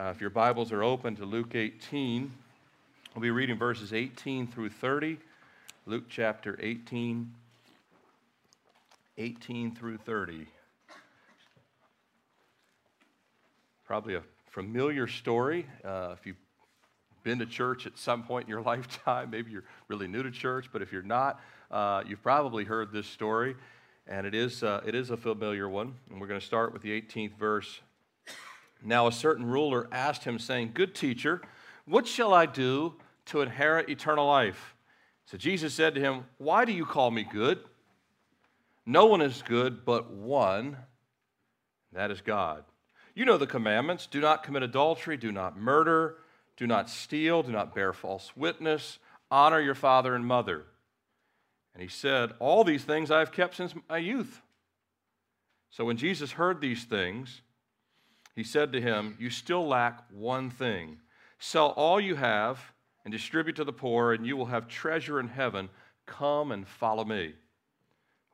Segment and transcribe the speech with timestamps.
[0.00, 2.32] Uh, if your Bibles are open to Luke 18,
[3.14, 5.18] we'll be reading verses 18 through 30.
[5.84, 7.30] Luke chapter 18,
[9.18, 10.46] 18 through 30.
[13.84, 15.66] Probably a familiar story.
[15.84, 16.36] Uh, if you've
[17.22, 20.70] been to church at some point in your lifetime, maybe you're really new to church,
[20.72, 23.54] but if you're not, uh, you've probably heard this story,
[24.08, 25.94] and it is, uh, it is a familiar one.
[26.08, 27.80] And we're going to start with the 18th verse.
[28.82, 31.42] Now, a certain ruler asked him, saying, Good teacher,
[31.84, 32.94] what shall I do
[33.26, 34.74] to inherit eternal life?
[35.26, 37.60] So Jesus said to him, Why do you call me good?
[38.86, 40.76] No one is good but one,
[41.92, 42.64] that is God.
[43.14, 46.16] You know the commandments do not commit adultery, do not murder,
[46.56, 48.98] do not steal, do not bear false witness,
[49.30, 50.64] honor your father and mother.
[51.74, 54.40] And he said, All these things I have kept since my youth.
[55.70, 57.42] So when Jesus heard these things,
[58.34, 60.98] he said to him, You still lack one thing.
[61.38, 62.60] Sell all you have
[63.04, 65.68] and distribute to the poor, and you will have treasure in heaven.
[66.06, 67.34] Come and follow me.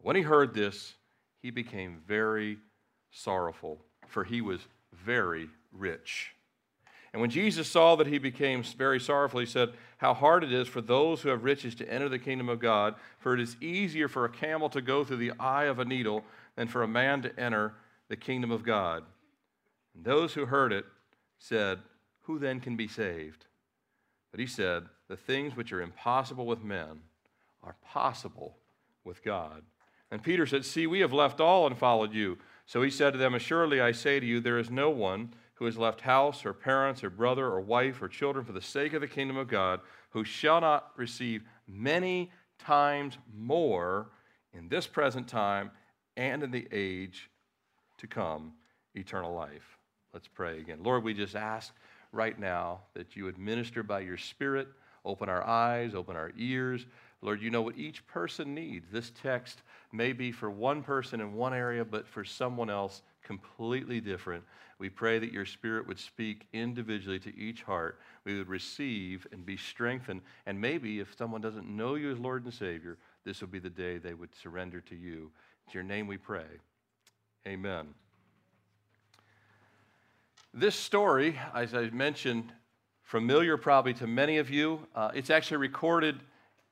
[0.00, 0.94] When he heard this,
[1.40, 2.58] he became very
[3.10, 4.60] sorrowful, for he was
[4.92, 6.32] very rich.
[7.12, 10.68] And when Jesus saw that he became very sorrowful, he said, How hard it is
[10.68, 14.08] for those who have riches to enter the kingdom of God, for it is easier
[14.08, 16.24] for a camel to go through the eye of a needle
[16.56, 17.72] than for a man to enter
[18.08, 19.02] the kingdom of God.
[19.96, 20.84] And those who heard it
[21.38, 21.78] said,
[22.22, 23.46] Who then can be saved?
[24.30, 27.00] But he said, The things which are impossible with men
[27.62, 28.58] are possible
[29.04, 29.62] with God.
[30.10, 32.38] And Peter said, See, we have left all and followed you.
[32.66, 35.64] So he said to them, Assuredly I say to you, there is no one who
[35.64, 39.00] has left house or parents or brother or wife or children for the sake of
[39.00, 39.80] the kingdom of God,
[40.10, 44.08] who shall not receive many times more
[44.52, 45.70] in this present time
[46.16, 47.30] and in the age
[47.98, 48.52] to come
[48.94, 49.75] eternal life.
[50.16, 50.78] Let's pray again.
[50.82, 51.74] Lord, we just ask
[52.10, 54.66] right now that you would minister by your Spirit,
[55.04, 56.86] open our eyes, open our ears.
[57.20, 58.86] Lord, you know what each person needs.
[58.90, 59.60] This text
[59.92, 64.42] may be for one person in one area, but for someone else completely different.
[64.78, 68.00] We pray that your Spirit would speak individually to each heart.
[68.24, 70.22] We would receive and be strengthened.
[70.46, 73.68] And maybe if someone doesn't know you as Lord and Savior, this will be the
[73.68, 75.30] day they would surrender to you.
[75.66, 76.46] It's your name we pray.
[77.46, 77.88] Amen.
[80.58, 82.50] This story, as I mentioned,
[83.02, 84.80] familiar probably to many of you.
[84.94, 86.18] Uh, it's actually recorded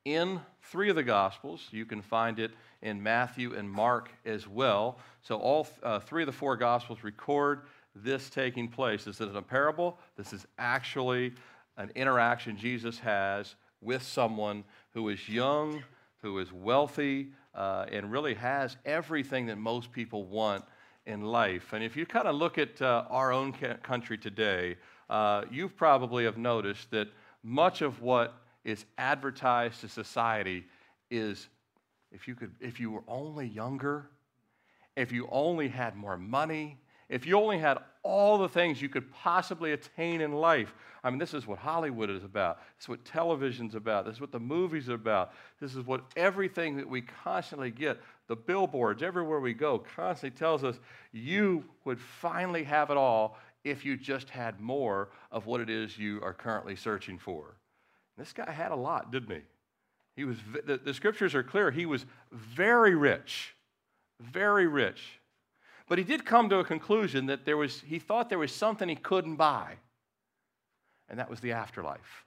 [0.07, 1.69] in three of the Gospels.
[1.71, 4.99] You can find it in Matthew and Mark as well.
[5.21, 9.05] So, all uh, three of the four Gospels record this taking place.
[9.05, 11.35] This isn't a parable, this is actually
[11.77, 14.65] an interaction Jesus has with someone
[14.95, 15.85] who is young,
[16.23, 20.65] who is wealthy, uh, and really has everything that most people want
[21.07, 21.73] in life.
[21.73, 24.77] And if you kind of look at uh, our own country today,
[25.11, 27.09] uh, you probably have noticed that
[27.43, 28.35] much of what
[28.65, 30.65] is advertised to society
[31.11, 31.49] is
[32.11, 34.09] if you could if you were only younger
[34.97, 36.79] if you only had more money
[37.09, 40.75] if you only had all the things you could possibly attain in life.
[41.03, 42.61] I mean this is what hollywood is about.
[42.77, 44.07] This is what television's about.
[44.07, 45.33] This is what the movies are about.
[45.61, 50.65] This is what everything that we constantly get the billboards everywhere we go constantly tells
[50.65, 50.79] us
[51.13, 55.99] you would finally have it all if you just had more of what it is
[55.99, 57.57] you are currently searching for
[58.17, 59.43] this guy had a lot, didn't he?
[60.17, 60.37] He was,
[60.67, 61.71] the, the scriptures are clear.
[61.71, 63.55] He was very rich,
[64.21, 65.21] very rich.
[65.89, 68.89] But he did come to a conclusion that there was, he thought there was something
[68.89, 69.75] he couldn't buy,
[71.09, 72.25] and that was the afterlife.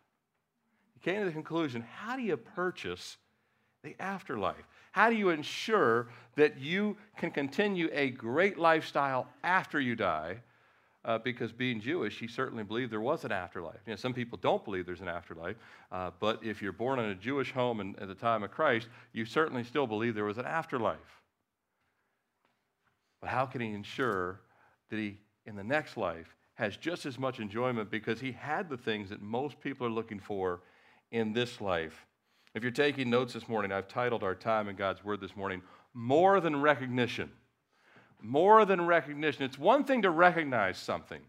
[0.93, 3.17] He came to the conclusion how do you purchase
[3.83, 4.67] the afterlife?
[4.97, 10.37] How do you ensure that you can continue a great lifestyle after you die
[11.05, 13.77] uh, because being Jewish, he certainly believed there was an afterlife.
[13.85, 15.55] You know, some people don't believe there's an afterlife,
[15.91, 18.87] uh, but if you're born in a Jewish home and, at the time of Christ,
[19.13, 21.21] you certainly still believe there was an afterlife.
[23.21, 24.41] But how can he ensure
[24.89, 28.77] that he, in the next life, has just as much enjoyment because he had the
[28.77, 30.61] things that most people are looking for
[31.11, 32.07] in this life?
[32.57, 35.61] If you're taking notes this morning, I've titled our time in God's Word this morning,
[35.93, 37.31] More Than Recognition
[38.21, 39.43] more than recognition.
[39.43, 41.21] It's one thing to recognize something.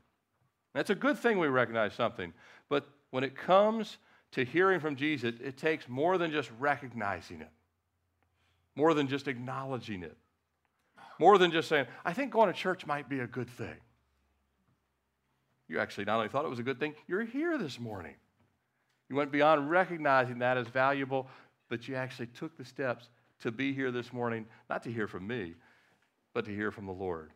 [0.75, 2.33] That's a good thing we recognize something.
[2.69, 3.99] But when it comes
[4.33, 7.51] to hearing from Jesus, it takes more than just recognizing it,
[8.75, 10.17] more than just acknowledging it,
[11.19, 13.77] more than just saying, I think going to church might be a good thing.
[15.69, 18.15] You actually not only thought it was a good thing, you're here this morning.
[19.09, 21.29] You went beyond recognizing that as valuable,
[21.69, 23.09] but you actually took the steps
[23.41, 25.55] to be here this morning, not to hear from me,
[26.35, 27.33] but to hear from the Lord.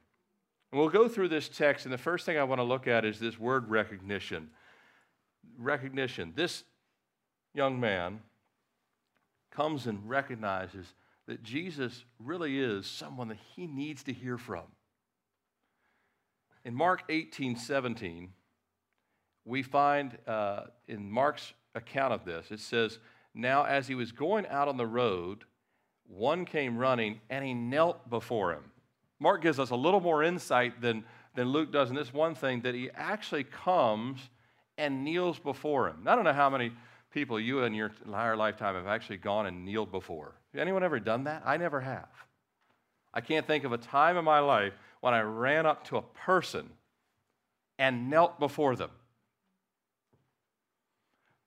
[0.71, 3.05] And we'll go through this text, and the first thing I want to look at
[3.05, 4.51] is this word recognition.
[5.59, 6.33] Recognition.
[6.35, 6.65] This
[7.55, 8.21] young man
[9.51, 10.87] comes and recognizes
[11.27, 14.65] that Jesus really is someone that he needs to hear from.
[16.65, 18.31] In Mark 18 17,
[19.45, 22.99] we find uh, in Mark's account of this, it says,
[23.35, 25.45] Now as he was going out on the road,
[26.07, 28.65] one came running and he knelt before him.
[29.21, 31.05] Mark gives us a little more insight than,
[31.35, 34.21] than Luke does in this one thing that he actually comes
[34.77, 36.07] and kneels before him.
[36.07, 36.73] I don't know how many
[37.13, 40.35] people you in your entire lifetime have actually gone and kneeled before.
[40.57, 41.43] Anyone ever done that?
[41.47, 42.09] I never have.
[43.15, 46.03] I can't think of a time in my life when I ran up to a
[46.03, 46.69] person
[47.79, 48.91] and knelt before them.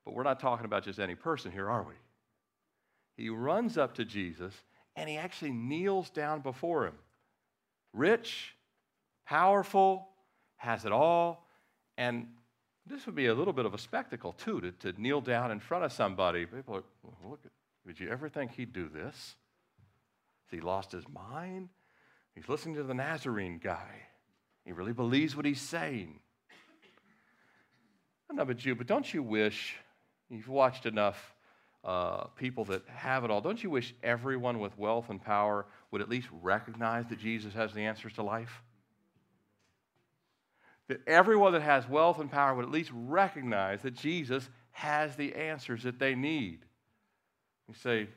[0.05, 1.95] But we're not talking about just any person here, are we?
[3.17, 4.53] He runs up to Jesus
[4.95, 6.93] and he actually kneels down before him.
[7.91, 8.55] Rich,
[9.25, 10.07] powerful,
[10.57, 11.47] has it all.
[11.97, 12.27] And
[12.85, 15.59] this would be a little bit of a spectacle, too, to, to kneel down in
[15.59, 16.45] front of somebody.
[16.45, 16.83] People are,
[17.27, 17.39] look,
[17.85, 19.35] would you ever think he'd do this?
[20.45, 21.69] Has he lost his mind?
[22.35, 24.01] He's listening to the Nazarene guy.
[24.65, 26.19] He really believes what he's saying.
[26.51, 26.53] I
[28.29, 29.75] don't know about you, but don't you wish
[30.29, 31.33] you've watched enough
[31.83, 33.41] uh, people that have it all?
[33.41, 37.73] Don't you wish everyone with wealth and power would at least recognize that Jesus has
[37.73, 38.63] the answers to life?
[40.87, 45.33] That everyone that has wealth and power would at least recognize that Jesus has the
[45.35, 46.59] answers that they need.
[47.67, 48.07] You say,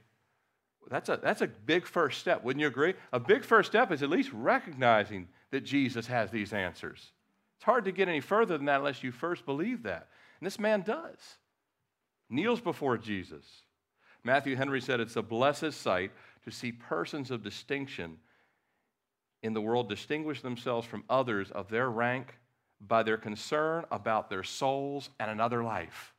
[0.91, 2.95] that's a, that's a big first step, wouldn't you agree?
[3.13, 7.13] A big first step is at least recognizing that Jesus has these answers.
[7.57, 10.09] It's hard to get any further than that unless you first believe that.
[10.41, 11.19] And this man does.
[12.31, 13.45] Kneels before Jesus.
[14.25, 16.11] Matthew Henry said it's a blessed sight
[16.45, 18.19] to see persons of distinction
[19.43, 22.35] in the world distinguish themselves from others of their rank
[22.81, 26.15] by their concern about their souls and another life.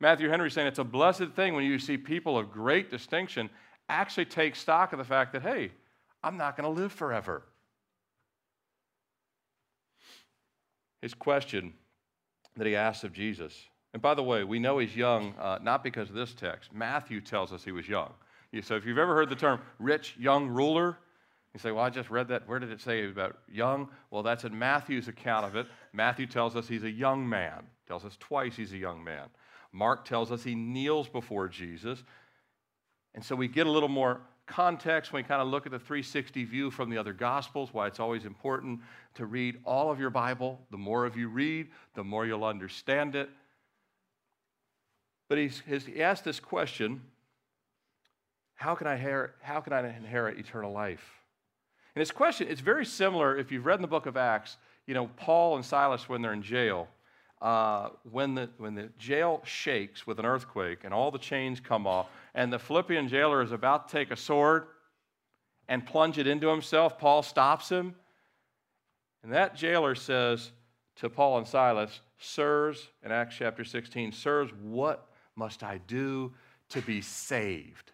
[0.00, 3.48] Matthew Henry saying it's a blessed thing when you see people of great distinction
[3.88, 5.70] actually take stock of the fact that, hey,
[6.22, 7.42] I'm not going to live forever.
[11.00, 11.72] His question
[12.56, 13.54] that he asks of Jesus,
[13.96, 16.70] and by the way, we know he's young uh, not because of this text.
[16.70, 18.12] Matthew tells us he was young.
[18.60, 20.98] So if you've ever heard the term rich young ruler,
[21.54, 22.46] you say, well, I just read that.
[22.46, 23.88] Where did it say about young?
[24.10, 25.66] Well, that's in Matthew's account of it.
[25.94, 29.28] Matthew tells us he's a young man, tells us twice he's a young man.
[29.72, 32.04] Mark tells us he kneels before Jesus.
[33.14, 35.78] And so we get a little more context when we kind of look at the
[35.78, 38.78] 360 view from the other Gospels, why it's always important
[39.14, 40.60] to read all of your Bible.
[40.70, 43.30] The more of you read, the more you'll understand it.
[45.28, 47.02] But he's, he asked this question
[48.54, 51.04] how can, I inherit, how can I inherit eternal life?
[51.94, 54.56] And his question, it's very similar if you've read in the book of Acts,
[54.86, 56.88] you know, Paul and Silas when they're in jail
[57.42, 61.86] uh, when, the, when the jail shakes with an earthquake and all the chains come
[61.86, 64.66] off, and the Philippian jailer is about to take a sword
[65.68, 67.94] and plunge it into himself, Paul stops him.
[69.22, 70.52] And that jailer says
[70.96, 76.32] to Paul and Silas, Sirs, in Acts chapter 16, Sirs, what must I do
[76.70, 77.92] to be saved?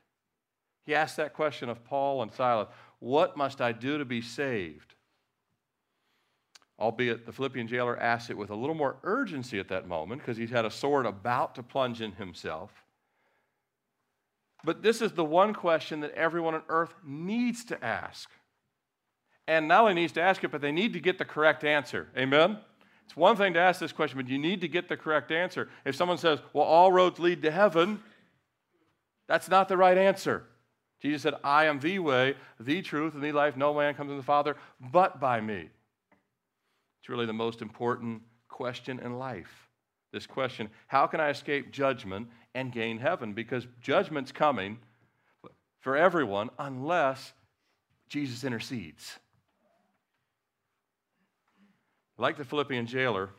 [0.85, 2.69] He asked that question of Paul and Silas
[2.99, 4.95] What must I do to be saved?
[6.83, 10.37] albeit the Philippian jailer asked it with a little more urgency at that moment because
[10.37, 12.73] he had a sword about to plunge in himself.
[14.65, 18.29] But this is the one question that everyone on earth needs to ask.
[19.47, 22.09] And not only needs to ask it, but they need to get the correct answer.
[22.17, 22.59] Amen?
[23.05, 25.69] It's one thing to ask this question, but you need to get the correct answer.
[25.85, 28.01] If someone says, well, all roads lead to heaven,
[29.29, 30.45] that's not the right answer.
[31.01, 33.57] Jesus said, I am the way, the truth, and the life.
[33.57, 35.69] No man comes to the Father but by me.
[37.01, 39.69] It's really the most important question in life.
[40.13, 43.33] This question how can I escape judgment and gain heaven?
[43.33, 44.79] Because judgment's coming
[45.81, 47.33] for everyone unless
[48.09, 49.19] Jesus intercedes.
[52.23, 53.31] Like the Philippian jailer,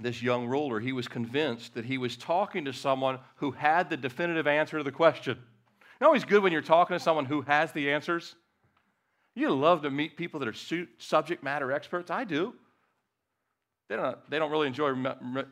[0.00, 3.96] this young ruler, he was convinced that he was talking to someone who had the
[3.96, 5.38] definitive answer to the question.
[6.00, 8.34] You know, it's good when you're talking to someone who has the answers.
[9.36, 12.10] You love to meet people that are subject matter experts.
[12.10, 12.54] I do.
[13.88, 14.90] They don't, they don't really enjoy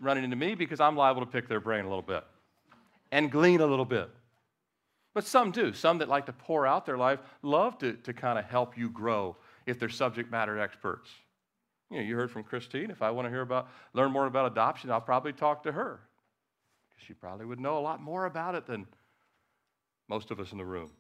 [0.01, 2.25] running into me because I'm liable to pick their brain a little bit
[3.13, 4.11] and glean a little bit.
[5.15, 5.73] But some do.
[5.73, 8.91] Some that like to pour out their life love to, to kind of help you
[8.91, 11.09] grow if they're subject matter experts.
[11.93, 12.91] You know, you heard from Christine.
[12.91, 16.01] If I want to hear about, learn more about adoption, I'll probably talk to her.
[16.89, 18.87] Because she probably would know a lot more about it than
[20.09, 20.91] most of us in the room.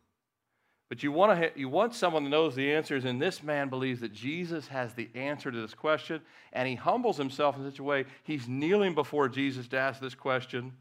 [0.90, 3.70] But you want, to ha- you want someone that knows the answers, and this man
[3.70, 6.20] believes that Jesus has the answer to this question,
[6.52, 10.14] and he humbles himself in such a way he's kneeling before Jesus to ask this
[10.14, 10.72] question.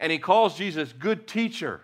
[0.00, 1.82] And he calls Jesus good teacher.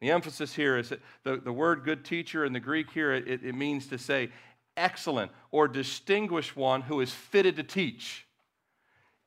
[0.00, 3.44] The emphasis here is that the, the word good teacher in the Greek here, it,
[3.44, 4.30] it means to say
[4.76, 8.26] excellent or distinguished one who is fitted to teach.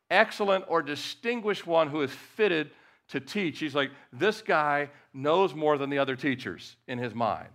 [0.10, 2.72] Excellent or distinguished one who is fitted
[3.10, 3.60] to teach.
[3.60, 7.50] He's like, this guy knows more than the other teachers in his mind.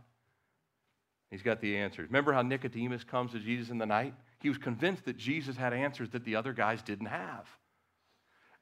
[1.30, 2.09] He's got the answers.
[2.09, 4.14] Remember how Nicodemus comes to Jesus in the night?
[4.40, 7.47] He was convinced that Jesus had answers that the other guys didn't have.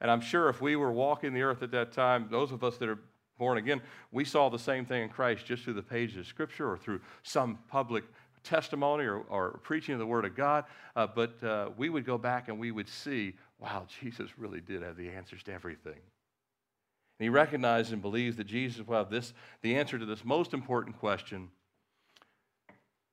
[0.01, 2.77] And I'm sure if we were walking the earth at that time, those of us
[2.77, 2.99] that are
[3.37, 3.81] born again,
[4.11, 6.99] we saw the same thing in Christ just through the pages of Scripture or through
[7.23, 8.03] some public
[8.43, 10.65] testimony or, or preaching of the Word of God.
[10.95, 14.81] Uh, but uh, we would go back and we would see, wow, Jesus really did
[14.81, 15.93] have the answers to everything.
[15.93, 20.53] And he recognizes and believes that Jesus will have this, the answer to this most
[20.53, 21.49] important question,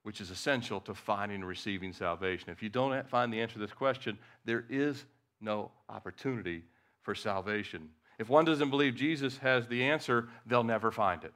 [0.05, 2.51] which is essential to finding and receiving salvation.
[2.51, 5.05] If you don't find the answer to this question, there is
[5.41, 6.63] no opportunity
[7.03, 7.89] for salvation.
[8.19, 11.33] If one doesn't believe Jesus has the answer, they'll never find it.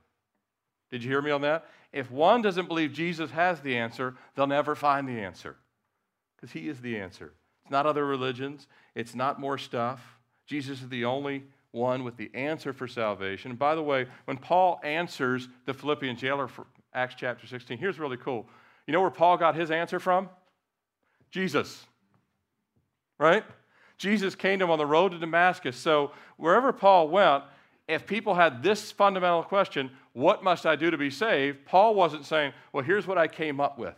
[0.91, 1.67] Did you hear me on that?
[1.93, 5.57] If one doesn't believe Jesus has the answer, they'll never find the answer
[6.37, 7.33] because he is the answer.
[7.63, 10.01] It's not other religions, it's not more stuff.
[10.47, 13.53] Jesus is the only one with the answer for salvation.
[13.53, 17.99] And by the way, when Paul answers the Philippian jailer for Acts chapter 16, here's
[17.99, 18.49] really cool.
[18.87, 20.29] You know where Paul got his answer from?
[21.31, 21.87] Jesus.
[23.19, 23.45] Right?
[23.99, 25.77] Jesus came to him on the road to Damascus.
[25.77, 27.45] So wherever Paul went,
[27.91, 31.65] if people had this fundamental question, what must I do to be saved?
[31.65, 33.97] Paul wasn't saying, well, here's what I came up with.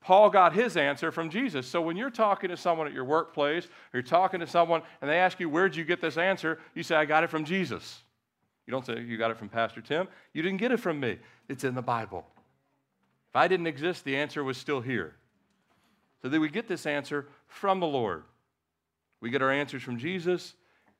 [0.00, 1.66] Paul got his answer from Jesus.
[1.66, 5.10] So when you're talking to someone at your workplace, or you're talking to someone and
[5.10, 6.58] they ask you, Where'd you get this answer?
[6.74, 8.02] You say, I got it from Jesus.
[8.66, 10.06] You don't say, You got it from Pastor Tim.
[10.34, 11.18] You didn't get it from me.
[11.48, 12.26] It's in the Bible.
[13.30, 15.14] If I didn't exist, the answer was still here.
[16.20, 18.24] So that we get this answer from the Lord.
[19.20, 20.52] We get our answers from Jesus,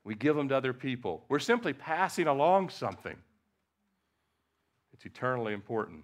[0.05, 1.25] we give them to other people.
[1.27, 3.17] We're simply passing along something.
[4.93, 6.03] It's eternally important.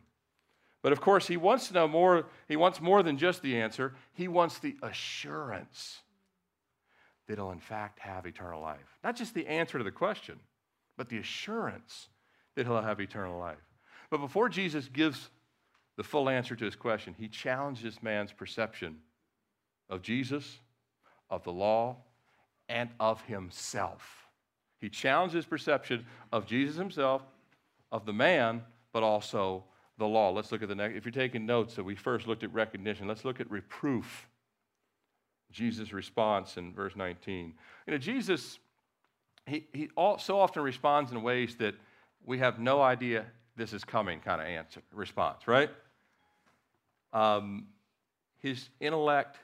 [0.81, 2.25] But of course, he wants to know more.
[2.47, 3.93] He wants more than just the answer.
[4.13, 5.99] He wants the assurance
[7.27, 8.97] that he'll, in fact, have eternal life.
[9.03, 10.39] Not just the answer to the question,
[10.97, 12.09] but the assurance
[12.55, 13.63] that he'll have eternal life.
[14.09, 15.29] But before Jesus gives
[15.95, 18.97] the full answer to his question, he challenges man's perception
[19.89, 20.59] of Jesus,
[21.29, 21.97] of the law,
[22.71, 24.25] and of himself.
[24.79, 27.21] He challenges perception of Jesus himself,
[27.91, 28.63] of the man,
[28.93, 29.63] but also
[29.97, 30.31] the law.
[30.31, 30.95] Let's look at the next.
[30.95, 33.07] If you're taking notes, so we first looked at recognition.
[33.07, 34.27] Let's look at reproof.
[35.51, 37.53] Jesus' response in verse 19.
[37.85, 38.57] You know, Jesus,
[39.45, 41.75] he, he all, so often responds in ways that
[42.25, 43.25] we have no idea
[43.57, 45.69] this is coming kind of answer, response, right?
[47.13, 47.67] Um,
[48.39, 49.37] his intellect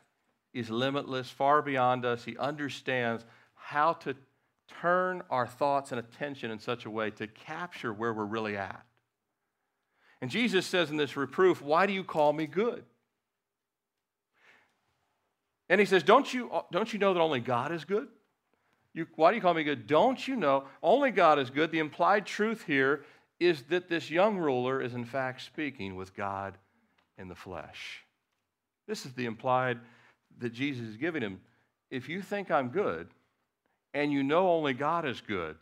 [0.53, 2.23] is limitless, far beyond us.
[2.23, 3.25] He understands
[3.55, 4.15] how to
[4.81, 8.83] turn our thoughts and attention in such a way to capture where we're really at.
[10.21, 12.83] And Jesus says in this reproof, Why do you call me good?
[15.69, 18.07] And he says, Don't you, don't you know that only God is good?
[18.93, 19.85] You, why do you call me good?
[19.85, 21.71] Don't you know only God is good?
[21.71, 23.03] The implied truth here
[23.39, 26.57] is that this young ruler is in fact speaking with God
[27.17, 28.03] in the flesh.
[28.87, 29.79] This is the implied
[30.39, 31.39] that Jesus is giving him.
[31.89, 33.07] If you think I'm good
[33.93, 35.55] and you know only God is good,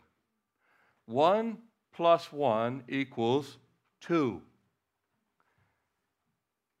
[1.06, 1.58] one
[1.94, 3.58] plus one equals
[4.00, 4.40] Two.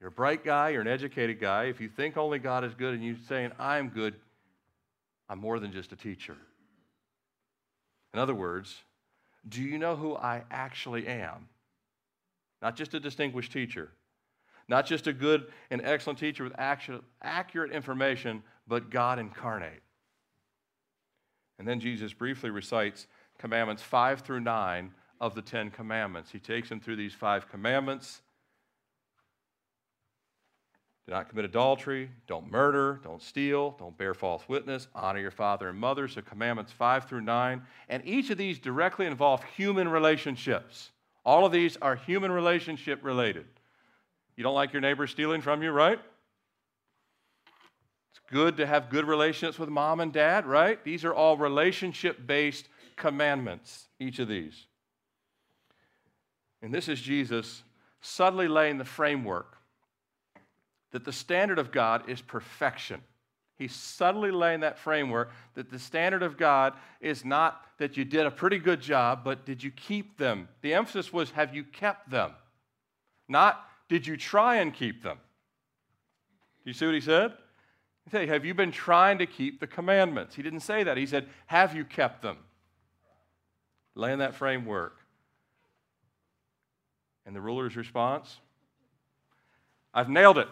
[0.00, 1.64] You're a bright guy, you're an educated guy.
[1.64, 4.14] If you think only God is good and you're saying, I'm good,
[5.28, 6.36] I'm more than just a teacher.
[8.12, 8.76] In other words,
[9.48, 11.48] do you know who I actually am?
[12.62, 13.90] Not just a distinguished teacher,
[14.68, 19.82] not just a good and excellent teacher with accurate information, but God incarnate.
[21.58, 23.06] And then Jesus briefly recites
[23.38, 26.30] commandments 5 through 9 of the Ten Commandments.
[26.30, 28.20] He takes him through these five commandments.
[31.06, 35.68] Do not commit adultery, don't murder, don't steal, don't bear false witness, honor your father
[35.68, 36.08] and mother.
[36.08, 37.62] So, commandments five through nine.
[37.88, 40.90] And each of these directly involve human relationships.
[41.24, 43.46] All of these are human relationship related.
[44.36, 45.98] You don't like your neighbor stealing from you, right?
[48.10, 50.82] It's good to have good relationships with mom and dad, right?
[50.84, 54.66] These are all relationship based commandments, each of these.
[56.62, 57.62] And this is Jesus
[58.00, 59.56] subtly laying the framework
[60.92, 63.02] that the standard of God is perfection.
[63.58, 68.26] He's subtly laying that framework that the standard of God is not that you did
[68.26, 70.48] a pretty good job, but did you keep them?
[70.60, 72.32] The emphasis was have you kept them?
[73.28, 75.18] Not did you try and keep them?
[76.64, 77.32] Do you see what he said?
[78.04, 80.34] He said, Have you been trying to keep the commandments?
[80.34, 80.96] He didn't say that.
[80.96, 82.38] He said, Have you kept them?
[83.94, 84.96] Laying that framework.
[87.24, 88.38] And the ruler's response
[89.92, 90.48] I've nailed it.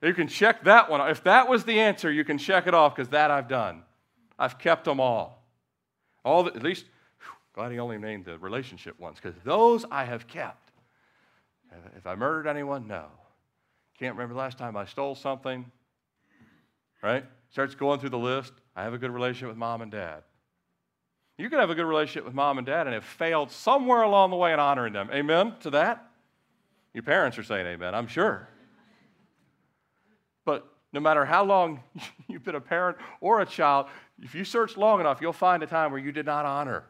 [0.00, 1.00] You can check that one.
[1.10, 3.82] If that was the answer, you can check it off because that I've done.
[4.38, 5.44] I've kept them all.
[6.24, 6.84] All the, at least,
[7.58, 10.70] glad he only named the relationship ones because those I have kept.
[11.96, 13.06] If I murdered anyone, no.
[13.98, 15.68] Can't remember the last time I stole something.
[17.02, 17.24] Right?
[17.50, 18.52] Starts going through the list.
[18.76, 20.22] I have a good relationship with mom and dad.
[21.36, 24.30] You can have a good relationship with mom and dad and have failed somewhere along
[24.30, 25.10] the way in honoring them.
[25.12, 26.08] Amen to that?
[26.94, 28.48] Your parents are saying amen, I'm sure.
[30.44, 31.82] But no matter how long
[32.28, 33.86] you've been a parent or a child,
[34.22, 36.84] if you search long enough, you'll find a time where you did not honor.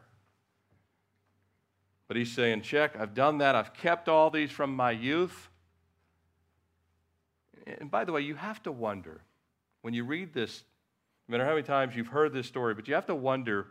[2.08, 3.54] But he's saying, check, I've done that.
[3.54, 5.50] I've kept all these from my youth.
[7.66, 9.20] And by the way, you have to wonder
[9.82, 10.64] when you read this,
[11.28, 13.66] no matter how many times you've heard this story, but you have to wonder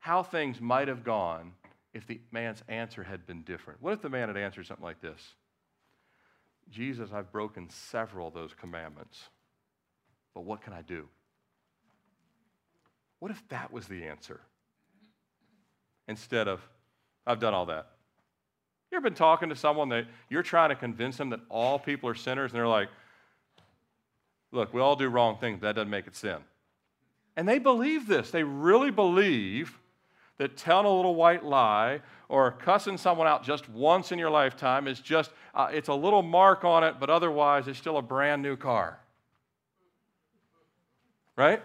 [0.00, 1.52] how things might have gone
[1.94, 3.80] if the man's answer had been different.
[3.80, 5.34] What if the man had answered something like this?
[6.70, 9.20] Jesus, I've broken several of those commandments,
[10.34, 11.08] but what can I do?
[13.20, 14.40] What if that was the answer?
[16.06, 16.60] Instead of,
[17.28, 17.86] I've done all that.
[18.90, 22.08] You ever been talking to someone that you're trying to convince them that all people
[22.08, 22.88] are sinners, and they're like,
[24.50, 26.38] look, we all do wrong things, that doesn't make it sin.
[27.36, 28.30] And they believe this.
[28.30, 29.78] They really believe
[30.38, 34.88] that telling a little white lie or cussing someone out just once in your lifetime
[34.88, 38.42] is just, uh, it's a little mark on it, but otherwise it's still a brand
[38.42, 38.98] new car.
[41.36, 41.62] Right?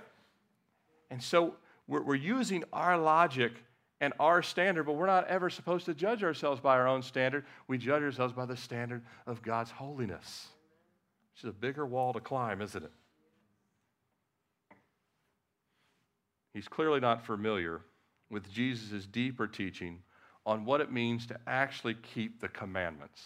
[1.09, 1.55] And so
[1.87, 3.53] we're, we're using our logic
[4.03, 7.45] and our standard, but we're not ever supposed to judge ourselves by our own standard.
[7.69, 10.47] We judge ourselves by the standard of God's holiness.
[11.31, 12.91] Which is a bigger wall to climb, isn't it?
[16.53, 17.79] He's clearly not familiar
[18.29, 19.99] with Jesus' deeper teaching
[20.45, 23.23] on what it means to actually keep the commandments.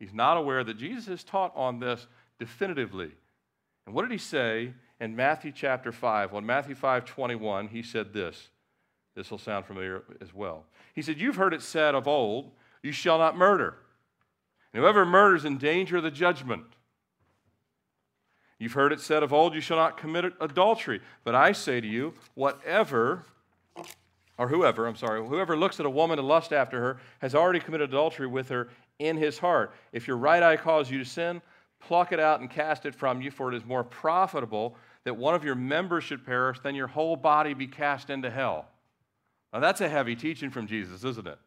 [0.00, 2.08] He's not aware that Jesus has taught on this
[2.40, 3.12] definitively.
[3.86, 6.32] And what did he say in Matthew chapter 5?
[6.32, 8.48] Well, in Matthew 5 21, he said this.
[9.14, 10.64] This will sound familiar as well.
[10.94, 12.50] He said, You've heard it said of old,
[12.82, 13.76] you shall not murder.
[14.72, 16.64] And whoever murders in danger of the judgment.
[18.58, 21.00] You've heard it said of old, you shall not commit adultery.
[21.24, 23.24] But I say to you, whatever
[24.38, 27.60] or whoever, I'm sorry, whoever looks at a woman to lust after her has already
[27.60, 29.74] committed adultery with her in his heart.
[29.92, 31.42] If your right eye calls you to sin,
[31.80, 35.34] pluck it out and cast it from you, for it is more profitable that one
[35.34, 38.68] of your members should perish than your whole body be cast into hell.
[39.52, 41.38] Now, that's a heavy teaching from Jesus, isn't it?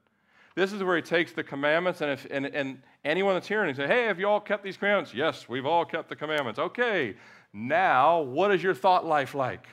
[0.56, 3.76] This is where he takes the commandments, and, if, and, and anyone that's hearing, he
[3.76, 5.13] say, Hey, have you all kept these commandments?
[5.13, 6.60] Yes, we've all kept the commandments.
[6.60, 7.15] Okay,
[7.52, 9.68] now what is your thought life like?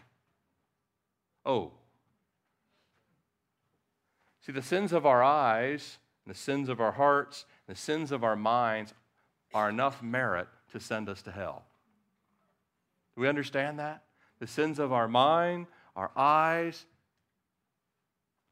[1.45, 1.73] Oh,
[4.45, 8.37] See, the sins of our eyes, the sins of our hearts, the sins of our
[8.37, 8.92] minds
[9.55, 11.64] are enough merit to send us to hell.
[13.14, 14.03] Do we understand that?
[14.40, 16.87] The sins of our mind, our eyes,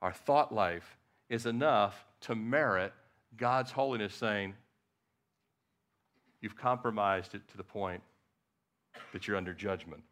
[0.02, 0.96] our thought life
[1.28, 2.92] is enough to merit
[3.36, 4.54] God's holiness saying,
[6.40, 8.02] You've compromised it to the point
[9.12, 10.02] that you're under judgment.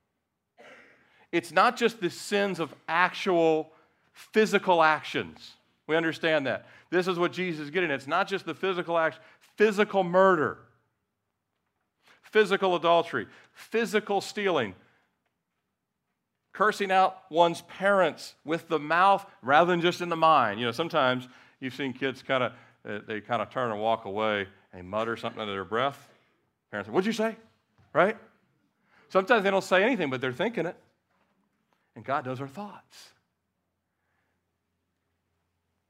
[1.32, 3.72] It's not just the sins of actual
[4.12, 5.54] physical actions.
[5.86, 6.66] We understand that.
[6.90, 7.90] This is what Jesus is getting.
[7.90, 7.96] at.
[7.96, 9.20] It's not just the physical act,
[9.56, 10.58] physical murder,
[12.22, 14.74] physical adultery, physical stealing,
[16.58, 20.58] cursing out one's parents with the mouth rather than just in the mind.
[20.58, 21.28] You know, sometimes
[21.60, 22.52] you've seen kids kind of
[22.84, 26.08] uh, they kind of turn and walk away and mutter something under their breath.
[26.72, 27.36] Parents "What'd you say?"
[27.92, 28.16] Right?
[29.08, 30.76] Sometimes they don't say anything, but they're thinking it.
[31.94, 33.10] And God knows our thoughts.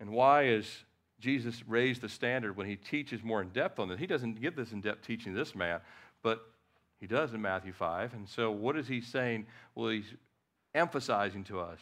[0.01, 0.85] And why is
[1.19, 3.99] Jesus raised the standard when he teaches more in depth on this?
[3.99, 5.81] He doesn't give this in depth teaching this man,
[6.23, 6.47] but
[7.01, 8.13] he does in Matthew 5.
[8.13, 9.47] And so, what is he saying?
[9.75, 10.15] Well, he's
[10.79, 11.81] emphasizing to us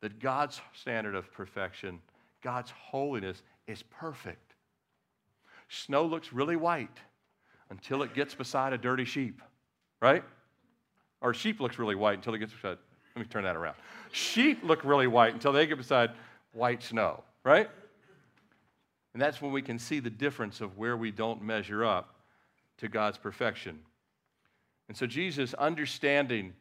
[0.00, 2.00] that God's standard of perfection,
[2.42, 4.54] God's holiness, is perfect.
[5.68, 6.96] Snow looks really white
[7.70, 9.42] until it gets beside a dirty sheep,
[10.00, 10.22] right?
[11.20, 12.78] Or sheep looks really white until it gets beside,
[13.16, 13.74] let me turn that around.
[14.12, 16.12] Sheep look really white until they get beside
[16.52, 17.70] white snow right?
[19.14, 22.14] And that's when we can see the difference of where we don't measure up
[22.76, 23.78] to God's perfection.
[24.88, 26.52] And so Jesus, understanding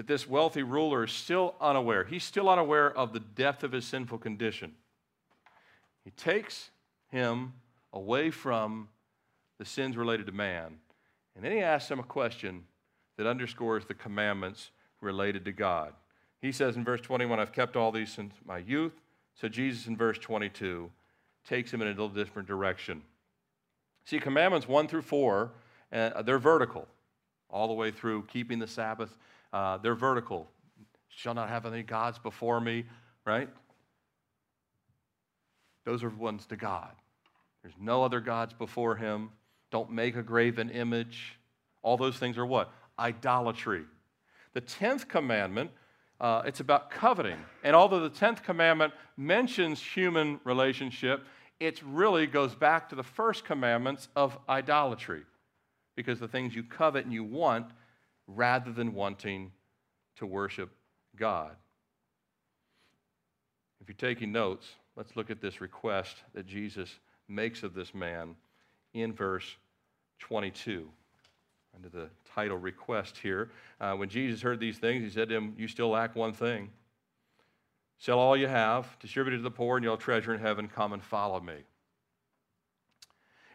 [0.00, 3.84] that this wealthy ruler is still unaware, he's still unaware of the depth of his
[3.84, 4.72] sinful condition.
[6.04, 6.70] He takes
[7.08, 7.52] him
[7.92, 8.88] away from
[9.58, 10.78] the sins related to man,
[11.36, 12.64] and then he asks him a question
[13.18, 14.70] that underscores the commandments
[15.02, 15.92] related to God.
[16.40, 18.98] He says in verse 21, I've kept all these since my youth.
[19.34, 20.90] So Jesus in verse 22
[21.46, 23.02] takes him in a little different direction.
[24.06, 25.50] See, commandments 1 through 4,
[25.92, 26.88] uh, they're vertical,
[27.50, 29.14] all the way through keeping the Sabbath.
[29.52, 30.48] Uh, they're vertical.
[31.08, 32.84] Shall not have any gods before me,
[33.26, 33.48] right?
[35.84, 36.92] Those are ones to God.
[37.62, 39.30] There's no other gods before him.
[39.70, 41.36] Don't make a graven image.
[41.82, 42.72] All those things are what?
[42.98, 43.84] Idolatry.
[44.52, 45.70] The 10th commandment
[46.20, 47.38] uh, it's about coveting.
[47.64, 51.24] And although the 10th commandment mentions human relationship,
[51.58, 55.22] it really goes back to the first commandments of idolatry
[55.96, 57.66] because the things you covet and you want
[58.34, 59.52] rather than wanting
[60.16, 60.70] to worship
[61.16, 61.56] God.
[63.80, 64.66] If you're taking notes,
[64.96, 68.34] let's look at this request that Jesus makes of this man
[68.92, 69.56] in verse
[70.20, 70.88] 22
[71.74, 73.50] under the title request here.
[73.80, 76.70] Uh, when Jesus heard these things, he said to him, You still lack one thing.
[77.98, 80.68] Sell all you have, distribute it to the poor, and you'll treasure in heaven.
[80.68, 81.56] Come and follow me.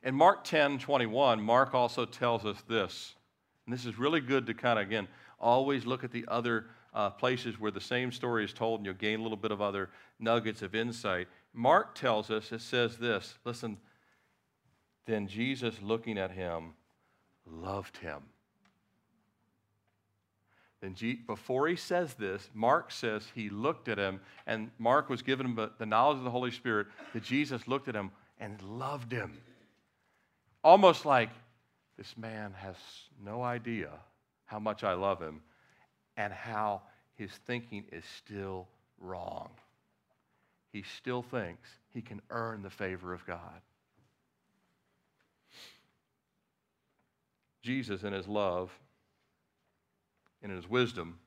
[0.03, 3.15] In Mark 10 21, Mark also tells us this.
[3.65, 5.07] And this is really good to kind of, again,
[5.39, 8.95] always look at the other uh, places where the same story is told and you'll
[8.95, 11.27] gain a little bit of other nuggets of insight.
[11.53, 13.77] Mark tells us, it says this listen,
[15.05, 16.73] then Jesus looking at him
[17.45, 18.21] loved him.
[20.81, 25.57] Then before he says this, Mark says he looked at him, and Mark was given
[25.77, 29.33] the knowledge of the Holy Spirit that Jesus looked at him and loved him.
[30.63, 31.29] Almost like
[31.97, 32.75] this man has
[33.23, 33.89] no idea
[34.45, 35.41] how much I love him
[36.17, 36.81] and how
[37.15, 38.67] his thinking is still
[38.99, 39.49] wrong.
[40.71, 43.61] He still thinks he can earn the favor of God.
[47.63, 48.71] Jesus, in his love
[50.43, 51.17] and in his wisdom,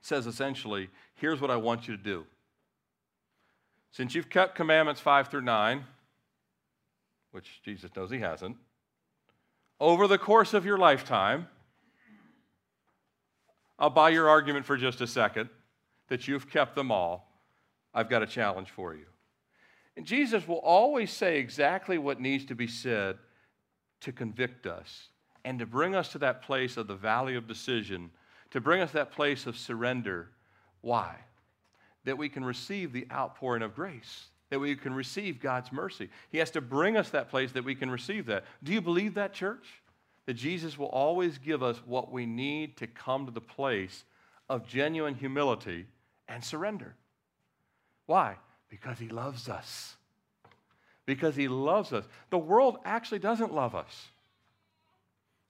[0.00, 2.24] says essentially, here's what I want you to do.
[3.90, 5.84] Since you've kept commandments 5 through 9,
[7.32, 8.56] which Jesus knows he hasn't,
[9.82, 11.48] over the course of your lifetime,
[13.80, 15.48] I'll buy your argument for just a second
[16.06, 17.28] that you've kept them all.
[17.92, 19.06] I've got a challenge for you.
[19.96, 23.18] And Jesus will always say exactly what needs to be said
[24.02, 25.08] to convict us
[25.44, 28.12] and to bring us to that place of the valley of decision,
[28.52, 30.28] to bring us that place of surrender.
[30.80, 31.16] Why?
[32.04, 36.10] That we can receive the outpouring of grace, that we can receive God's mercy.
[36.30, 38.44] He has to bring us that place that we can receive that.
[38.62, 39.66] Do you believe that, church?
[40.26, 44.04] That Jesus will always give us what we need to come to the place
[44.48, 45.86] of genuine humility
[46.28, 46.94] and surrender.
[48.06, 48.36] Why?
[48.68, 49.96] Because He loves us
[51.06, 52.04] because he loves us.
[52.30, 54.08] The world actually doesn't love us.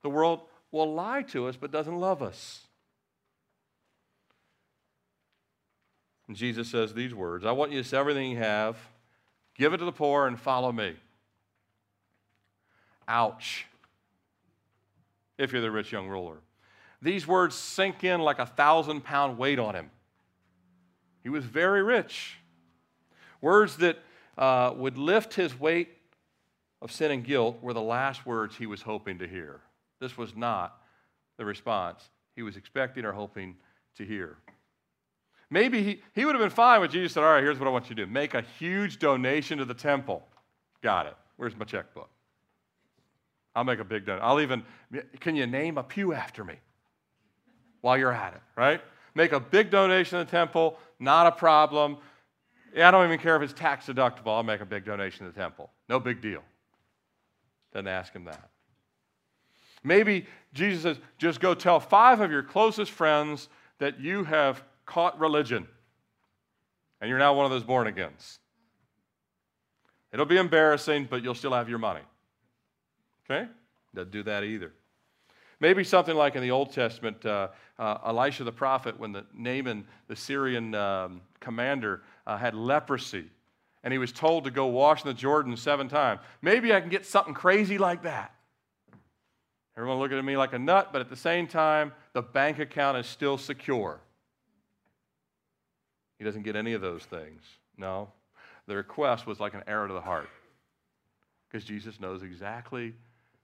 [0.02, 2.66] The world will lie to us but doesn't love us.
[6.28, 8.76] And Jesus says these words I want you to sell everything you have,
[9.54, 10.94] give it to the poor, and follow me.
[13.08, 13.66] Ouch.
[15.38, 16.38] If you're the rich young ruler.
[17.00, 19.90] These words sink in like a thousand pound weight on him.
[21.22, 22.36] He was very rich.
[23.40, 23.98] Words that
[24.38, 25.88] uh, would lift his weight
[26.80, 29.60] of sin and guilt were the last words he was hoping to hear.
[30.00, 30.80] This was not
[31.38, 33.56] the response he was expecting or hoping
[33.96, 34.36] to hear.
[35.52, 37.70] Maybe he, he would have been fine with Jesus said, All right, here's what I
[37.70, 40.26] want you to do make a huge donation to the temple.
[40.82, 41.14] Got it.
[41.36, 42.08] Where's my checkbook?
[43.54, 44.24] I'll make a big donation.
[44.24, 44.62] I'll even,
[45.20, 46.54] can you name a pew after me
[47.82, 48.80] while you're at it, right?
[49.14, 51.98] Make a big donation to the temple, not a problem.
[52.74, 54.28] Yeah, I don't even care if it's tax deductible.
[54.28, 55.68] I'll make a big donation to the temple.
[55.86, 56.40] No big deal.
[57.74, 58.48] Doesn't ask him that.
[59.84, 65.18] Maybe Jesus says, just go tell five of your closest friends that you have caught
[65.18, 65.66] religion
[67.02, 68.38] and you're now one of those born agains.
[70.12, 72.02] It'll be embarrassing, but you'll still have your money.
[73.28, 73.48] Okay?
[73.92, 74.72] Doesn't do that either.
[75.58, 79.84] Maybe something like in the Old Testament, uh, uh, Elisha the prophet, when the Naaman,
[80.06, 83.24] the Syrian um, commander, uh, had leprosy,
[83.82, 86.20] and he was told to go wash in the Jordan seven times.
[86.40, 88.32] Maybe I can get something crazy like that.
[89.76, 92.96] Everyone looking at me like a nut, but at the same time, the bank account
[92.98, 94.00] is still secure.
[96.22, 97.42] He doesn't get any of those things.
[97.76, 98.12] No.
[98.68, 100.28] The request was like an arrow to the heart
[101.48, 102.94] because Jesus knows exactly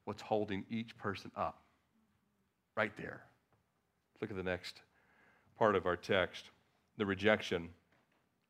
[0.04, 1.60] what's holding each person up.
[2.76, 3.22] right there.
[4.20, 4.80] Look at the next
[5.58, 6.50] part of our text
[6.98, 7.70] the rejection.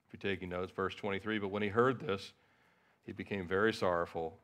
[0.07, 2.35] If you're taking notes, verse 23 But when he heard this,
[3.07, 4.37] he became very sorrowful,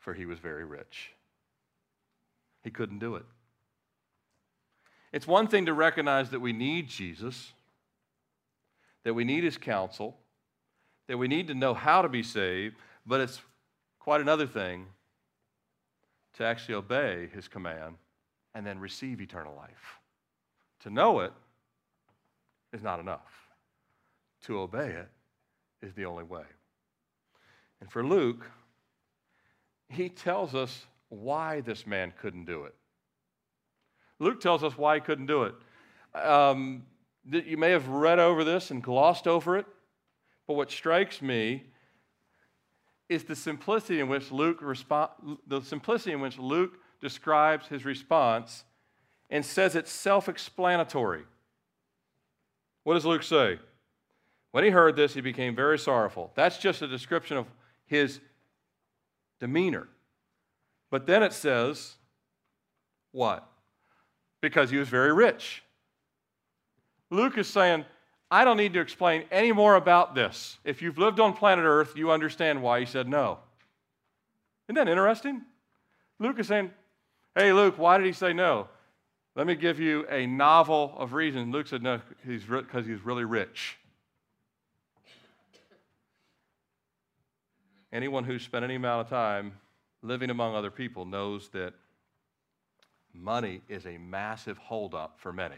[0.00, 1.12] for he was very rich.
[2.62, 3.24] He couldn't do it.
[5.14, 7.54] It's one thing to recognize that we need Jesus,
[9.04, 10.16] that we need his counsel,
[11.06, 13.40] that we need to know how to be saved, but it's
[13.98, 14.86] quite another thing
[16.34, 17.96] to actually obey his command
[18.54, 19.98] and then receive eternal life.
[20.80, 21.32] To know it
[22.72, 23.48] is not enough,
[24.44, 25.08] to obey it
[25.82, 26.44] is the only way.
[27.80, 28.44] And for Luke,
[29.88, 32.74] he tells us why this man couldn't do it.
[34.18, 35.54] Luke tells us why he couldn't do it.
[36.14, 36.84] Um,
[37.30, 39.66] you may have read over this and glossed over it,
[40.46, 41.64] but what strikes me
[43.08, 48.64] is the simplicity in which Luke respo- the simplicity in which Luke describes his response
[49.30, 51.24] and says it's self-explanatory.
[52.84, 53.58] What does Luke say?
[54.52, 56.30] When he heard this, he became very sorrowful.
[56.34, 57.46] That's just a description of
[57.86, 58.20] his
[59.40, 59.88] demeanor.
[60.90, 61.96] But then it says,
[63.10, 63.44] what?
[64.40, 65.63] Because he was very rich.
[67.14, 67.84] Luke is saying,
[68.30, 70.58] I don't need to explain any more about this.
[70.64, 73.38] If you've lived on planet Earth, you understand why he said no.
[74.68, 75.42] Isn't that interesting?
[76.18, 76.70] Luke is saying,
[77.34, 78.68] Hey, Luke, why did he say no?
[79.36, 81.52] Let me give you a novel of reasons.
[81.52, 83.76] Luke said no, he's because he's really rich.
[87.92, 89.52] Anyone who's spent any amount of time
[90.02, 91.74] living among other people knows that
[93.12, 95.56] money is a massive holdup for many.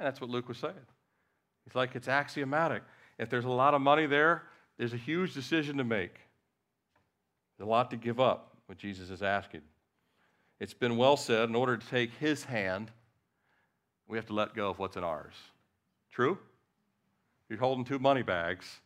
[0.00, 0.72] And that's what Luke was saying.
[1.64, 2.82] He's like, it's axiomatic.
[3.18, 4.44] If there's a lot of money there,
[4.78, 6.14] there's a huge decision to make.
[7.58, 9.60] There's a lot to give up, what Jesus is asking.
[10.58, 12.90] It's been well said in order to take his hand,
[14.08, 15.34] we have to let go of what's in ours.
[16.10, 16.38] True?
[17.50, 18.80] You're holding two money bags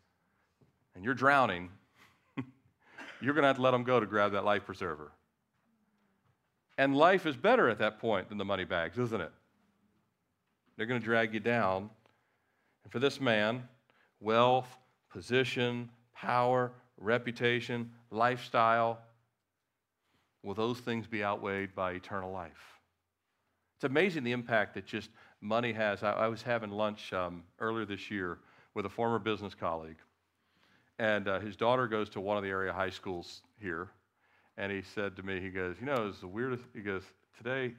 [0.96, 1.70] and you're drowning,
[3.20, 5.12] you're going to have to let them go to grab that life preserver.
[6.76, 9.30] And life is better at that point than the money bags, isn't it?
[10.76, 11.90] They're going to drag you down.
[12.82, 13.68] And for this man,
[14.20, 14.68] wealth,
[15.10, 18.98] position, power, reputation, lifestyle,
[20.42, 22.80] will those things be outweighed by eternal life?
[23.76, 25.10] It's amazing the impact that just
[25.40, 26.02] money has.
[26.02, 28.38] I, I was having lunch um, earlier this year
[28.74, 29.98] with a former business colleague,
[30.98, 33.88] and uh, his daughter goes to one of the area high schools here.
[34.56, 36.62] And he said to me, he goes, You know, it's the weirdest.
[36.72, 37.02] He goes,
[37.36, 37.74] Today,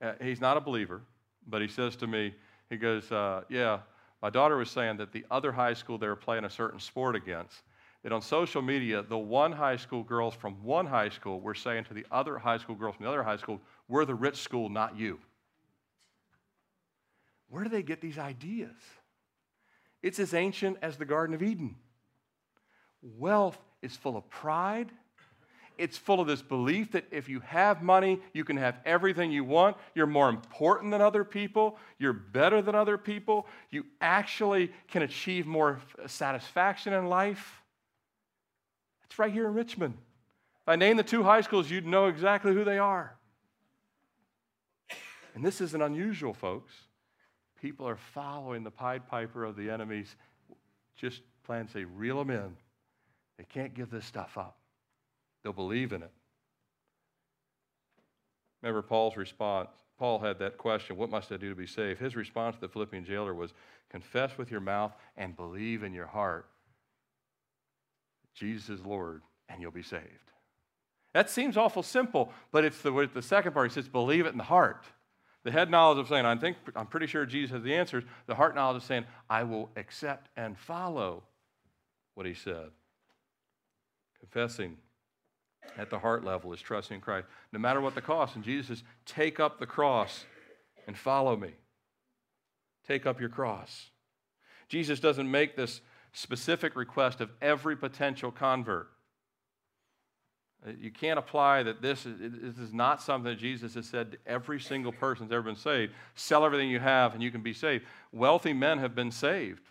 [0.00, 1.02] uh, he's not a believer,
[1.46, 2.34] but he says to me,
[2.70, 3.80] he goes, uh, Yeah,
[4.22, 7.16] my daughter was saying that the other high school they were playing a certain sport
[7.16, 7.62] against,
[8.02, 11.84] that on social media, the one high school girls from one high school were saying
[11.84, 14.68] to the other high school girls from the other high school, We're the rich school,
[14.68, 15.18] not you.
[17.48, 18.76] Where do they get these ideas?
[20.02, 21.76] It's as ancient as the Garden of Eden.
[23.02, 24.90] Wealth is full of pride
[25.78, 29.44] it's full of this belief that if you have money, you can have everything you
[29.44, 29.76] want.
[29.94, 31.78] You're more important than other people.
[31.98, 33.46] You're better than other people.
[33.70, 37.62] You actually can achieve more satisfaction in life.
[39.04, 39.94] It's right here in Richmond.
[40.62, 43.16] If I name the two high schools, you'd know exactly who they are.
[45.34, 46.72] And this isn't unusual, folks.
[47.60, 50.16] People are following the Pied Piper of the enemies,
[50.96, 52.56] just plan to say, reel them in.
[53.38, 54.56] They can't give this stuff up.
[55.42, 56.10] They'll believe in it.
[58.62, 59.70] Remember Paul's response.
[59.98, 62.00] Paul had that question, What must I do to be saved?
[62.00, 63.52] His response to the Philippian jailer was,
[63.90, 66.46] Confess with your mouth and believe in your heart
[68.34, 70.06] Jesus is Lord, and you'll be saved.
[71.14, 73.70] That seems awful simple, but it's the, the second part.
[73.70, 74.84] He says, Believe it in the heart.
[75.44, 78.04] The head knowledge of saying, I think, I'm pretty sure Jesus has the answers.
[78.26, 81.24] The heart knowledge of saying, I will accept and follow
[82.14, 82.70] what he said.
[84.20, 84.76] Confessing
[85.78, 88.36] at the heart level is trusting Christ, no matter what the cost.
[88.36, 90.24] And Jesus says, Take up the cross
[90.86, 91.52] and follow me.
[92.86, 93.90] Take up your cross.
[94.68, 95.80] Jesus doesn't make this
[96.12, 98.88] specific request of every potential convert.
[100.66, 104.12] Uh, you can't apply that this is, this is not something that Jesus has said
[104.12, 105.92] to every single person that's ever been saved.
[106.14, 107.84] Sell everything you have and you can be saved.
[108.12, 109.62] Wealthy men have been saved.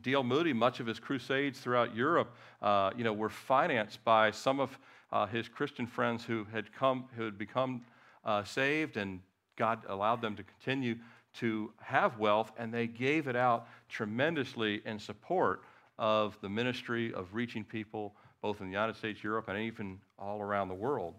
[0.00, 0.22] D.L.
[0.22, 4.78] Moody, much of his crusades throughout Europe, uh, you know, were financed by some of
[5.14, 7.82] uh, his Christian friends who had come, who had become
[8.24, 9.20] uh, saved, and
[9.56, 10.96] God allowed them to continue
[11.34, 15.62] to have wealth, and they gave it out tremendously in support
[15.98, 20.42] of the ministry of reaching people both in the United States, Europe, and even all
[20.42, 21.14] around the world.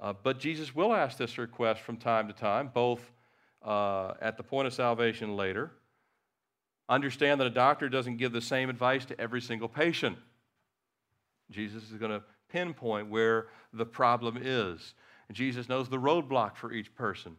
[0.00, 3.12] Uh, but Jesus will ask this request from time to time, both
[3.64, 5.70] uh, at the point of salvation later.
[6.88, 10.18] Understand that a doctor doesn't give the same advice to every single patient.
[11.50, 14.94] Jesus is going to pinpoint where the problem is.
[15.28, 17.36] And Jesus knows the roadblock for each person.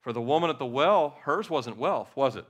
[0.00, 2.44] For the woman at the well, hers wasn't wealth, was it?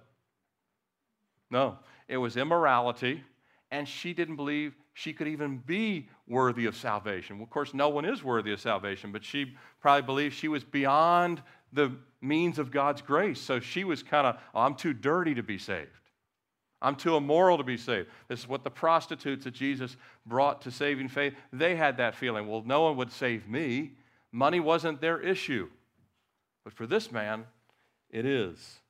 [1.51, 3.23] No, it was immorality,
[3.71, 7.37] and she didn't believe she could even be worthy of salvation.
[7.37, 10.65] Well, of course, no one is worthy of salvation, but she probably believed she was
[10.65, 13.41] beyond the means of God's grace.
[13.41, 15.91] So she was kind of, oh, I'm too dirty to be saved.
[16.83, 18.09] I'm too immoral to be saved.
[18.27, 22.49] This is what the prostitutes that Jesus brought to saving faith, they had that feeling.
[22.49, 23.92] Well, no one would save me.
[24.33, 25.68] Money wasn't their issue.
[26.64, 27.45] But for this man,
[28.11, 28.81] it is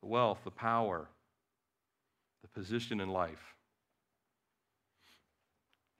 [0.00, 1.08] the wealth, the power,
[2.42, 3.54] the position in life.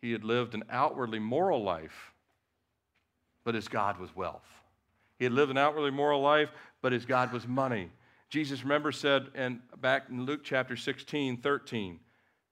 [0.01, 2.13] He had lived an outwardly moral life,
[3.43, 4.47] but his God was wealth.
[5.19, 6.51] He had lived an outwardly moral life,
[6.83, 7.91] but his God was money.
[8.35, 12.01] Jesus, remember, said and back in Luke chapter 16, 13,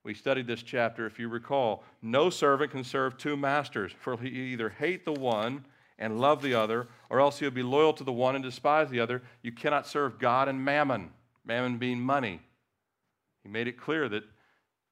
[0.04, 4.28] we studied this chapter, if you recall, no servant can serve two masters, for he
[4.28, 5.64] either hate the one
[5.98, 9.00] and love the other, or else he'll be loyal to the one and despise the
[9.00, 9.22] other.
[9.42, 11.10] You cannot serve God and mammon,
[11.44, 12.40] mammon being money.
[13.42, 14.22] He made it clear that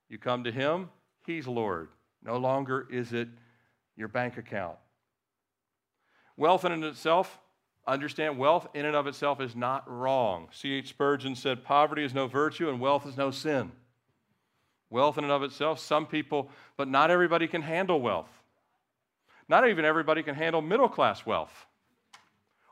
[0.08, 0.90] you come to him,
[1.24, 1.90] he's Lord.
[2.20, 3.28] No longer is it
[3.94, 4.76] your bank account.
[6.36, 7.38] Wealth in itself,
[7.92, 10.48] understand wealth in and of itself is not wrong.
[10.52, 10.88] C.H.
[10.88, 13.72] Spurgeon said, Poverty is no virtue and wealth is no sin.
[14.90, 18.30] Wealth in and of itself, some people, but not everybody can handle wealth.
[19.48, 21.66] Not even everybody can handle middle class wealth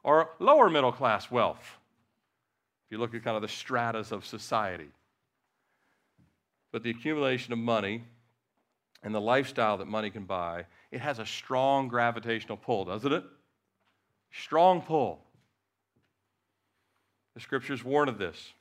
[0.02, 1.78] or lower middle class wealth.
[2.86, 4.88] If you look at kind of the stratas of society.
[6.72, 8.04] But the accumulation of money
[9.02, 13.24] and the lifestyle that money can buy, it has a strong gravitational pull, doesn't it?
[14.32, 15.20] Strong pull.
[17.34, 18.52] The scriptures warn of this.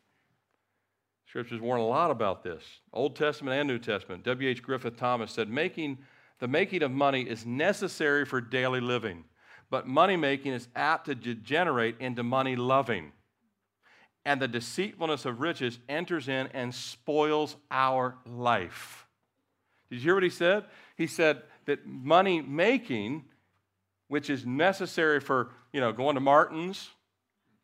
[1.28, 2.64] Scriptures warn a lot about this.
[2.94, 4.24] Old Testament and New Testament.
[4.24, 4.64] W.H.
[4.64, 5.98] Griffith Thomas said, making
[6.40, 9.24] the making of money is necessary for daily living,
[9.70, 13.12] but money making is apt to degenerate into money loving.
[14.26, 19.08] And the deceitfulness of riches enters in and spoils our life.
[19.90, 20.66] Did you hear what he said?
[20.96, 23.26] He said that money making,
[24.08, 26.90] which is necessary for, you know, going to Martin's,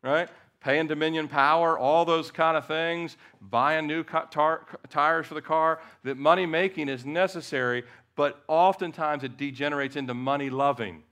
[0.02, 0.28] right?
[0.60, 5.80] Paying Dominion Power, all those kind of things, buying new tar- tires for the car,
[6.04, 7.84] that money making is necessary,
[8.16, 11.02] but oftentimes it degenerates into money loving,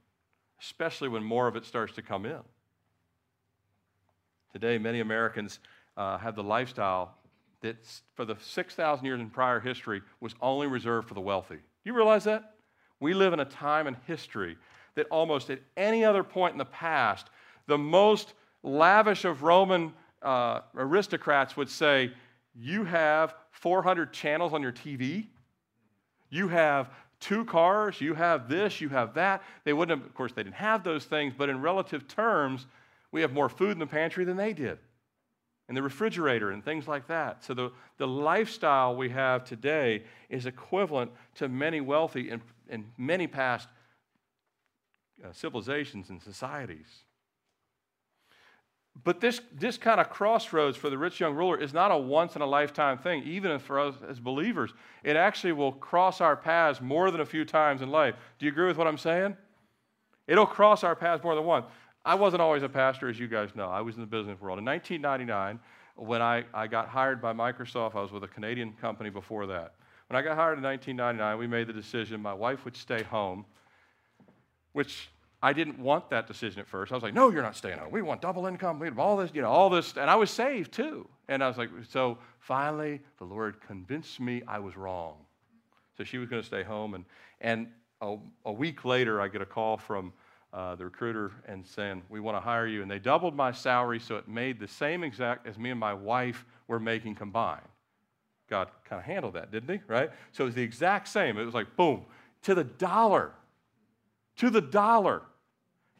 [0.60, 2.40] especially when more of it starts to come in.
[4.52, 5.58] Today, many Americans
[5.96, 7.14] uh, have the lifestyle
[7.62, 7.76] that
[8.14, 11.56] for the 6,000 years in prior history was only reserved for the wealthy.
[11.56, 12.54] Do You realize that?
[13.00, 14.56] We live in a time in history
[14.94, 17.28] that almost at any other point in the past,
[17.66, 22.12] the most lavish of Roman uh, aristocrats would say,
[22.54, 25.26] You have 400 channels on your TV
[26.32, 26.88] you have
[27.20, 29.42] two cars, you have this, you have that.
[29.64, 32.66] They wouldn't have, of course, they didn't have those things, but in relative terms,
[33.12, 34.78] we have more food in the pantry than they did,
[35.68, 37.44] and the refrigerator and things like that.
[37.44, 43.26] So the, the lifestyle we have today is equivalent to many wealthy and, and many
[43.26, 43.68] past
[45.24, 47.04] uh, civilizations and societies.
[49.04, 52.36] But this, this kind of crossroads for the rich young ruler is not a once
[52.36, 54.72] in a lifetime thing, even for us as believers.
[55.02, 58.14] It actually will cross our paths more than a few times in life.
[58.38, 59.36] Do you agree with what I'm saying?
[60.26, 61.66] It'll cross our paths more than once.
[62.04, 63.68] I wasn't always a pastor, as you guys know.
[63.68, 64.58] I was in the business world.
[64.58, 65.58] In 1999,
[65.96, 69.74] when I, I got hired by Microsoft, I was with a Canadian company before that.
[70.08, 73.46] When I got hired in 1999, we made the decision my wife would stay home,
[74.72, 75.08] which
[75.42, 76.92] I didn't want that decision at first.
[76.92, 77.90] I was like, no, you're not staying home.
[77.90, 78.78] We want double income.
[78.78, 79.96] We have all this, you know, all this.
[79.96, 81.08] And I was saved too.
[81.28, 85.16] And I was like, so finally, the Lord convinced me I was wrong.
[85.98, 86.94] So she was going to stay home.
[86.94, 87.04] And,
[87.40, 87.66] and
[88.00, 90.12] a, a week later, I get a call from
[90.52, 92.82] uh, the recruiter and saying, we want to hire you.
[92.82, 95.94] And they doubled my salary so it made the same exact as me and my
[95.94, 97.62] wife were making combined.
[98.48, 99.80] God kind of handled that, didn't he?
[99.88, 100.10] Right?
[100.30, 101.36] So it was the exact same.
[101.36, 102.04] It was like, boom,
[102.42, 103.32] to the dollar.
[104.36, 105.22] To the dollar.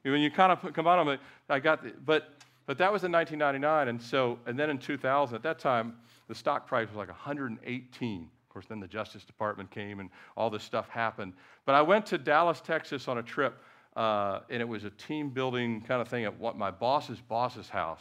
[0.03, 2.35] When you kind of combine them, I got, the, but,
[2.67, 3.89] but that was in 1999.
[3.89, 5.95] And so, and then in 2000, at that time,
[6.29, 8.23] the stock price was like 118.
[8.23, 11.35] Of course, then the Justice Department came and all this stuff happened.
[11.65, 13.59] But I went to Dallas, Texas on a trip,
[13.97, 17.69] uh, and it was a team building kind of thing at what my boss's boss's
[17.69, 18.01] house.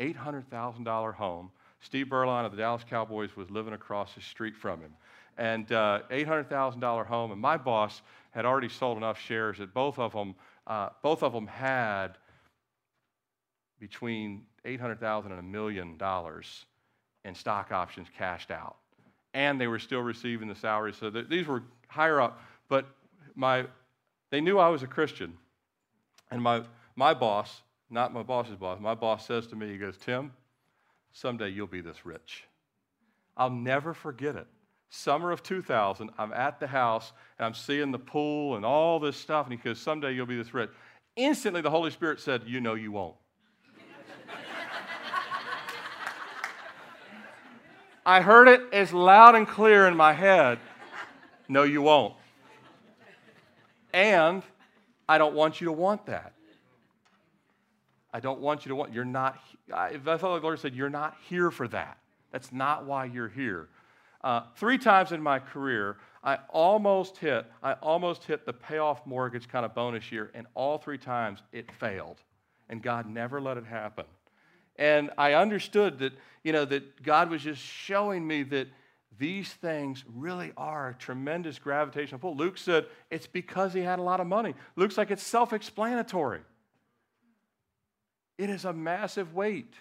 [0.00, 1.50] $800,000 home.
[1.80, 4.92] Steve Beuerlein of the Dallas Cowboys was living across the street from him.
[5.38, 10.12] And uh, $800,000 home, and my boss had already sold enough shares that both of
[10.12, 10.34] them
[10.66, 12.18] uh, both of them had
[13.78, 16.64] between 800,000 and a million dollars
[17.24, 18.76] in stock options cashed out.
[19.34, 20.92] And they were still receiving the salary.
[20.92, 22.40] So th- these were higher up.
[22.68, 22.86] But
[23.34, 23.66] my,
[24.30, 25.34] they knew I was a Christian.
[26.30, 26.62] And my,
[26.96, 30.32] my boss, not my boss's boss, my boss says to me, he goes, Tim,
[31.12, 32.44] someday you'll be this rich.
[33.36, 34.46] I'll never forget it.
[34.88, 39.16] Summer of 2000, I'm at the house and I'm seeing the pool and all this
[39.16, 39.46] stuff.
[39.46, 40.70] And he goes, Someday you'll be this rich.
[41.16, 43.16] Instantly, the Holy Spirit said, You know you won't.
[48.06, 50.58] I heard it as loud and clear in my head.
[51.48, 52.14] No, you won't.
[53.92, 54.42] And
[55.08, 56.32] I don't want you to want that.
[58.12, 59.38] I don't want you to want, you're not,
[59.72, 61.98] I, felt like the Lord said, you're not here for that.
[62.32, 63.68] That's not why you're here.
[64.26, 69.46] Uh, three times in my career, I almost hit, I almost hit the payoff mortgage
[69.46, 72.20] kind of bonus year, and all three times it failed.
[72.68, 74.04] And God never let it happen.
[74.74, 76.12] And I understood that,
[76.42, 78.66] you know, that God was just showing me that
[79.16, 82.34] these things really are a tremendous gravitational pull.
[82.34, 84.56] Luke said it's because he had a lot of money.
[84.74, 86.40] Looks like it's self explanatory.
[88.38, 89.74] It is a massive weight.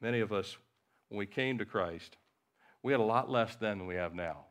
[0.00, 0.56] Many of us,
[1.08, 2.16] when we came to Christ,
[2.82, 4.44] we had a lot less then than we have now.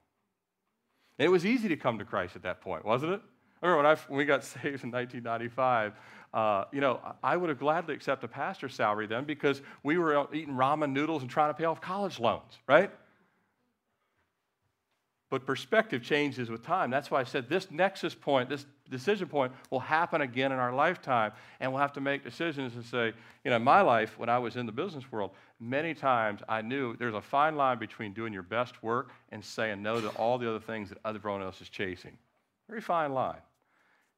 [1.20, 3.22] And it was easy to come to Christ at that point, wasn't it?
[3.62, 5.94] I remember when, I, when we got saved in 1995,
[6.34, 10.28] uh, you know, I would have gladly accepted a pastor's salary then because we were
[10.34, 12.92] eating ramen noodles and trying to pay off college loans, right?
[15.30, 16.90] But perspective changes with time.
[16.90, 20.74] That's why I said this nexus point, this decision point, will happen again in our
[20.74, 21.32] lifetime.
[21.60, 23.14] And we'll have to make decisions and say,
[23.44, 26.62] you know, in my life, when I was in the business world, many times I
[26.62, 30.38] knew there's a fine line between doing your best work and saying no to all
[30.38, 32.18] the other things that everyone else is chasing.
[32.70, 33.42] Very fine line.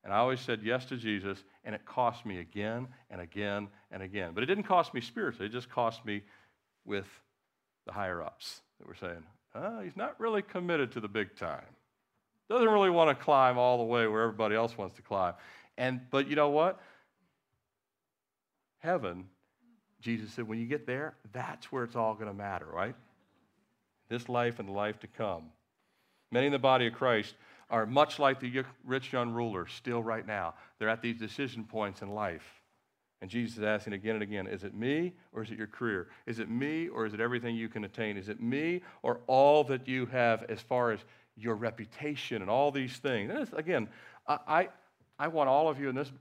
[0.04, 4.04] And I always said yes to Jesus, and it cost me again and again and
[4.04, 4.34] again.
[4.36, 6.22] But it didn't cost me spiritually, it just cost me
[6.86, 7.08] with
[7.88, 9.24] the higher ups that were saying,
[9.56, 11.66] oh, he's not really committed to the big time.
[12.50, 15.34] Doesn't really want to climb all the way where everybody else wants to climb.
[15.78, 16.80] And but you know what?
[18.80, 19.26] Heaven,
[20.00, 22.96] Jesus said, when you get there, that's where it's all going to matter, right?
[24.10, 25.46] This life and the life to come.
[26.32, 27.34] Many in the body of Christ
[27.72, 30.54] are much like the rich young ruler still right now.
[30.78, 32.62] They're at these decision points in life.
[33.22, 36.10] And Jesus is asking again and again, is it me or is it your career?
[36.28, 38.18] Is it me or is it everything you can attain?
[38.18, 41.00] Is it me or all that you have as far as
[41.36, 43.32] your reputation and all these things?
[43.32, 43.90] And again,
[44.28, 44.70] I,
[45.20, 46.12] I want all of you in this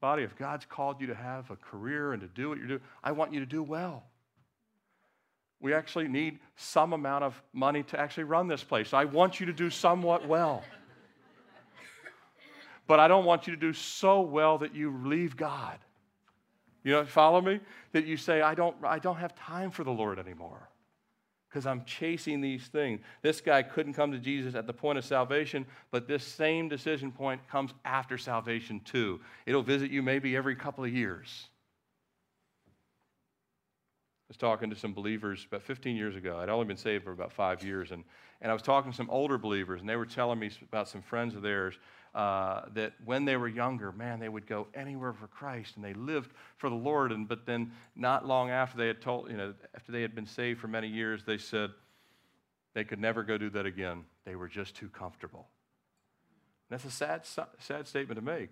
[0.00, 2.80] body, if God's called you to have a career and to do what you're doing,
[3.04, 4.04] I want you to do well.
[5.60, 8.92] We actually need some amount of money to actually run this place.
[8.92, 10.64] I want you to do somewhat well
[12.86, 15.78] but I don't want you to do so well that you leave God.
[16.84, 17.60] You know, follow me?
[17.92, 20.68] That you say, I don't, I don't have time for the Lord anymore
[21.52, 23.00] because I'm chasing these things.
[23.20, 27.12] This guy couldn't come to Jesus at the point of salvation, but this same decision
[27.12, 29.20] point comes after salvation too.
[29.44, 31.48] It'll visit you maybe every couple of years.
[32.68, 36.38] I was talking to some believers about 15 years ago.
[36.38, 38.02] I'd only been saved for about five years, and,
[38.40, 41.02] and I was talking to some older believers, and they were telling me about some
[41.02, 41.78] friends of theirs
[42.14, 45.94] uh, that when they were younger, man, they would go anywhere for Christ and they
[45.94, 47.10] lived for the Lord.
[47.10, 50.26] And but then not long after they had told, you know, after they had been
[50.26, 51.70] saved for many years, they said
[52.74, 54.04] they could never go do that again.
[54.24, 55.48] They were just too comfortable.
[56.68, 57.22] And that's a sad,
[57.58, 58.50] sad statement to make.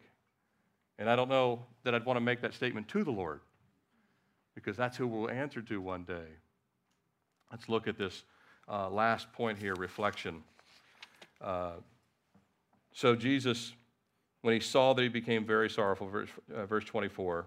[0.98, 3.40] And I don't know that I'd want to make that statement to the Lord
[4.54, 6.26] because that's who we'll answer to one day.
[7.50, 8.24] Let's look at this
[8.68, 10.42] uh, last point here reflection.
[11.40, 11.72] Uh,
[12.92, 13.72] so Jesus,
[14.42, 17.46] when he saw that he became very sorrowful, verse, uh, verse 24,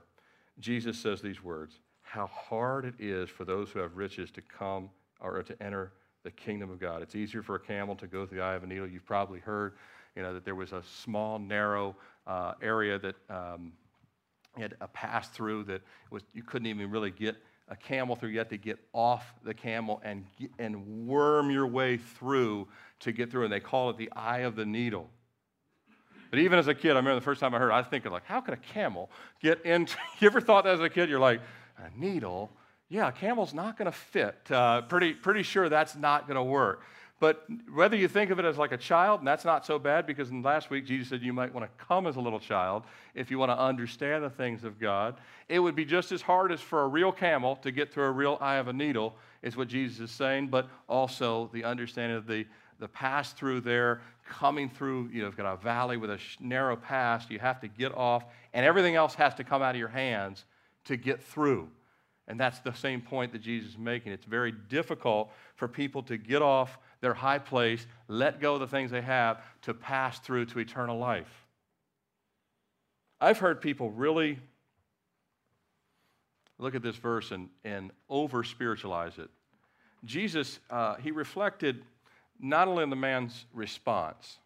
[0.59, 4.89] Jesus says these words How hard it is for those who have riches to come
[5.19, 7.01] or to enter the kingdom of God.
[7.01, 8.87] It's easier for a camel to go through the eye of a needle.
[8.87, 9.73] You've probably heard,
[10.15, 13.73] you know, that there was a small, narrow uh, area that um,
[14.57, 17.35] had a pass through that was you couldn't even really get
[17.69, 18.29] a camel through.
[18.29, 20.25] You had to get off the camel and
[20.59, 22.67] and worm your way through
[23.01, 23.45] to get through.
[23.45, 25.09] And they call it the eye of the needle.
[26.33, 27.85] But even as a kid, I remember the first time I heard it, I was
[27.91, 31.07] thinking, like, how could a camel get into, you ever thought that as a kid?
[31.07, 31.41] You're like,
[31.77, 32.49] a needle?
[32.89, 34.49] Yeah, a camel's not going to fit.
[34.49, 36.81] Uh, pretty, pretty sure that's not going to work.
[37.19, 40.07] But whether you think of it as like a child, and that's not so bad
[40.07, 42.81] because in last week Jesus said you might want to come as a little child
[43.13, 45.17] if you want to understand the things of God.
[45.49, 48.11] It would be just as hard as for a real camel to get through a
[48.11, 49.13] real eye of a needle,
[49.43, 52.47] is what Jesus is saying, but also the understanding of the
[52.79, 56.75] the pass through there coming through, you know, you've got a valley with a narrow
[56.75, 57.29] pass.
[57.29, 60.45] You have to get off, and everything else has to come out of your hands
[60.85, 61.69] to get through.
[62.27, 64.13] And that's the same point that Jesus is making.
[64.13, 68.67] It's very difficult for people to get off their high place, let go of the
[68.67, 71.45] things they have, to pass through to eternal life.
[73.19, 74.39] I've heard people really
[76.57, 79.29] look at this verse and, and over spiritualize it.
[80.05, 81.83] Jesus, uh, he reflected
[82.39, 84.37] not only in the man's response,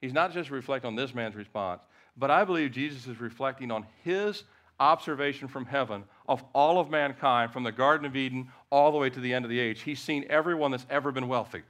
[0.00, 1.80] he's not just reflecting on this man's response,
[2.16, 4.44] but I believe Jesus is reflecting on his
[4.80, 9.10] observation from heaven of all of mankind from the Garden of Eden all the way
[9.10, 9.82] to the end of the age.
[9.82, 11.62] He's seen everyone that's ever been wealthy.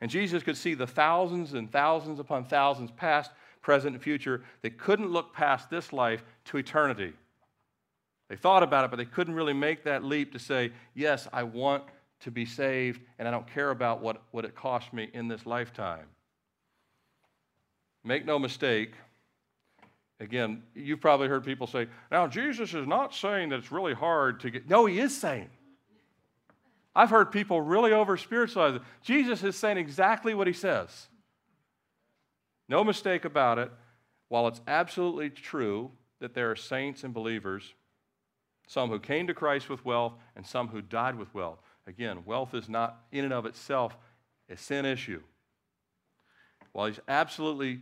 [0.00, 4.78] And Jesus could see the thousands and thousands upon thousands, past, present, and future, that
[4.78, 7.12] couldn't look past this life to eternity.
[8.28, 11.42] They thought about it, but they couldn't really make that leap to say, Yes, I
[11.42, 11.84] want
[12.20, 15.46] to be saved, and I don't care about what, what it cost me in this
[15.46, 16.06] lifetime.
[18.04, 18.92] Make no mistake,
[20.20, 24.40] again, you've probably heard people say, Now, Jesus is not saying that it's really hard
[24.40, 24.68] to get.
[24.68, 25.50] No, he is saying.
[26.94, 28.82] I've heard people really over spiritualize it.
[29.02, 31.08] Jesus is saying exactly what he says.
[32.68, 33.70] No mistake about it.
[34.28, 35.90] While it's absolutely true
[36.20, 37.72] that there are saints and believers
[38.68, 41.58] some who came to Christ with wealth, and some who died with wealth.
[41.88, 43.96] Again, wealth is not in and of itself
[44.50, 45.22] a sin issue.
[46.72, 47.80] While he's absolutely,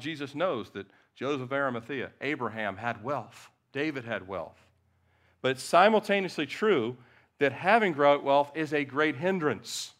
[0.00, 4.58] Jesus knows that Joseph of Arimathea, Abraham had wealth, David had wealth.
[5.40, 6.96] But it's simultaneously true
[7.38, 9.92] that having great wealth is a great hindrance.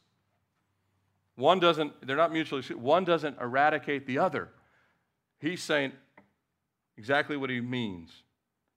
[1.36, 4.48] One doesn't, they're not mutually, one doesn't eradicate the other.
[5.38, 5.92] He's saying
[6.96, 8.10] exactly what he means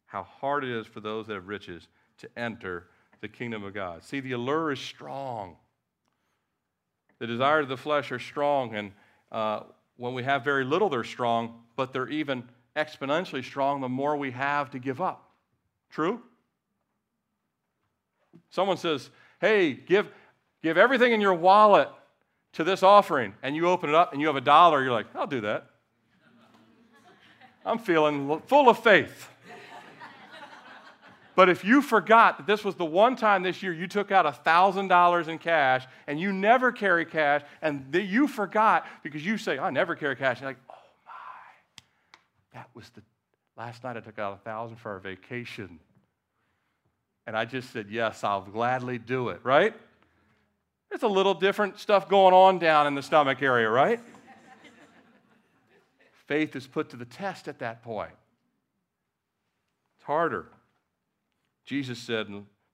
[0.05, 1.87] how hard it is for those that have riches
[2.19, 2.87] to enter
[3.25, 4.03] the kingdom of God.
[4.03, 5.55] See, the allure is strong.
[7.17, 8.91] The desires of the flesh are strong, and
[9.31, 9.61] uh,
[9.97, 12.43] when we have very little, they're strong, but they're even
[12.75, 15.31] exponentially strong the more we have to give up.
[15.89, 16.21] True?
[18.51, 19.09] Someone says,
[19.41, 20.07] Hey, give,
[20.61, 21.89] give everything in your wallet
[22.53, 25.07] to this offering, and you open it up and you have a dollar, you're like,
[25.15, 25.67] I'll do that.
[27.65, 29.29] I'm feeling full of faith.
[31.35, 34.25] But if you forgot that this was the one time this year you took out
[34.25, 39.69] $1,000 in cash and you never carry cash, and you forgot because you say, I
[39.69, 40.73] never carry cash, and you're like, oh
[41.05, 42.21] my,
[42.53, 43.01] that was the
[43.57, 45.79] last night I took out a 1000 for our vacation.
[47.27, 49.73] And I just said, yes, I'll gladly do it, right?
[50.89, 53.99] There's a little different stuff going on down in the stomach area, right?
[56.27, 58.13] Faith is put to the test at that point.
[59.97, 60.47] It's harder.
[61.65, 62.27] Jesus said,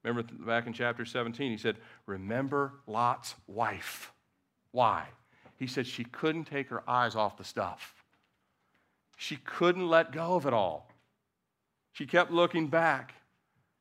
[0.04, 4.12] remember back in chapter 17, he said, Remember Lot's wife.
[4.72, 5.08] Why?
[5.58, 8.04] He said she couldn't take her eyes off the stuff.
[9.18, 10.90] She couldn't let go of it all.
[11.94, 13.14] She kept looking back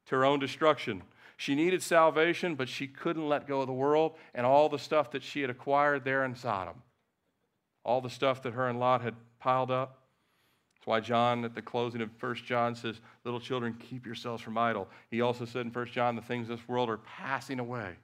[0.07, 1.03] to her own destruction.
[1.37, 5.11] She needed salvation, but she couldn't let go of the world and all the stuff
[5.13, 6.83] that she had acquired there in Sodom.
[7.83, 10.00] All the stuff that her and Lot had piled up.
[10.81, 14.57] That's why John, at the closing of 1 John, says, Little children, keep yourselves from
[14.57, 14.89] idol.
[15.11, 17.97] He also said in 1 John, the things of this world are passing away.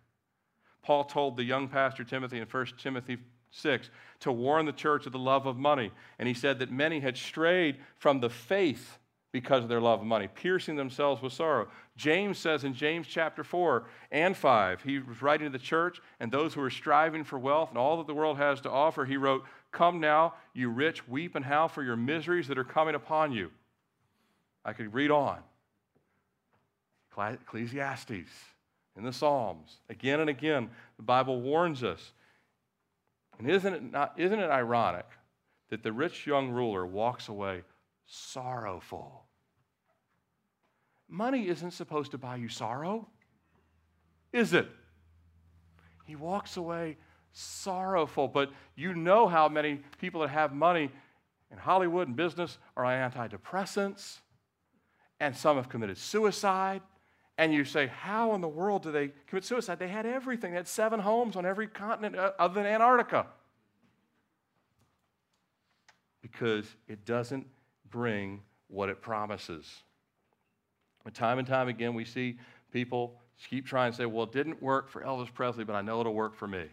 [0.83, 3.17] Paul told the young pastor Timothy in 1 Timothy
[3.51, 3.89] 6
[4.21, 5.91] to warn the church of the love of money.
[6.19, 8.99] And he said that many had strayed from the faith
[9.33, 11.69] because of their love of money, piercing themselves with sorrow.
[11.97, 16.31] James says in James chapter 4 and 5, he was writing to the church and
[16.31, 19.17] those who are striving for wealth and all that the world has to offer, he
[19.17, 19.45] wrote,
[19.77, 23.51] Come now, you rich, weep and howl for your miseries that are coming upon you.
[24.65, 25.41] I could read on.
[27.19, 28.31] Ecclesiastes,
[28.97, 32.13] in the Psalms, again and again, the Bible warns us.
[33.39, 35.05] And isn't it, not, isn't it ironic
[35.69, 37.63] that the rich young ruler walks away
[38.07, 39.25] sorrowful?
[41.07, 43.07] Money isn't supposed to buy you sorrow,
[44.33, 44.69] is it?
[46.07, 46.97] He walks away
[47.37, 48.29] sorrowful.
[48.29, 50.91] But you know how many people that have money
[51.51, 54.19] in Hollywood and business are on antidepressants,
[55.21, 56.83] and some have committed suicide.
[57.39, 59.79] And you say, How in the world do they commit suicide?
[59.79, 63.27] They had everything, they had seven homes on every continent uh, other than Antarctica.
[66.23, 67.47] Because it doesn't
[67.91, 69.83] bring what it promises.
[71.15, 72.37] Time and time again, we see
[72.73, 76.01] people keep trying to say, Well, it didn't work for Elvis Presley, but I know
[76.01, 76.65] it'll work for me.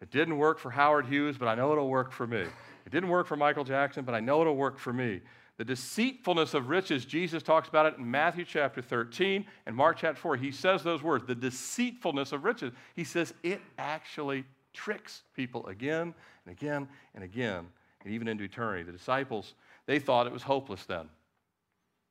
[0.00, 2.40] It didn't work for Howard Hughes, but I know it'll work for me.
[2.40, 5.20] It didn't work for Michael Jackson, but I know it'll work for me.
[5.58, 10.18] The deceitfulness of riches, Jesus talks about it in Matthew chapter 13 and Mark chapter
[10.18, 10.36] 4.
[10.36, 12.72] He says those words, the deceitfulness of riches.
[12.96, 16.14] He says it actually tricks people again
[16.46, 17.66] and again and again,
[18.02, 18.84] and even into eternity.
[18.84, 19.52] The disciples,
[19.84, 21.10] they thought it was hopeless then.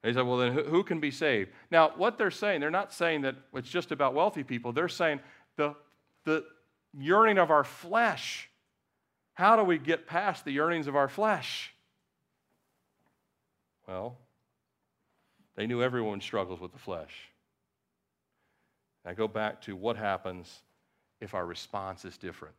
[0.03, 1.49] They said, well, then who can be saved?
[1.71, 4.71] Now, what they're saying, they're not saying that it's just about wealthy people.
[4.71, 5.21] They're saying
[5.57, 5.75] the,
[6.23, 6.45] the
[6.97, 8.49] yearning of our flesh.
[9.33, 11.73] How do we get past the yearnings of our flesh?
[13.87, 14.17] Well,
[15.55, 17.13] they knew everyone struggles with the flesh.
[19.05, 20.61] I go back to what happens
[21.21, 22.55] if our response is different.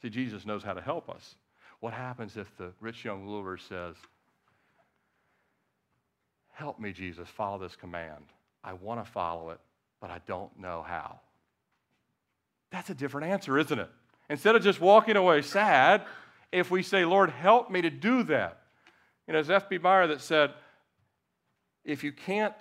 [0.00, 1.34] See, Jesus knows how to help us.
[1.80, 3.96] What happens if the rich young ruler says,
[6.52, 8.26] Help me, Jesus, follow this command.
[8.62, 9.58] I want to follow it,
[10.00, 11.18] but I don't know how.
[12.72, 13.90] That's a different answer, isn't it?
[14.28, 16.02] Instead of just walking away sad,
[16.50, 18.62] if we say, Lord, help me to do that.
[19.26, 19.78] You know, as F.B.
[19.78, 20.52] Meyer that said,
[21.84, 22.54] if you can't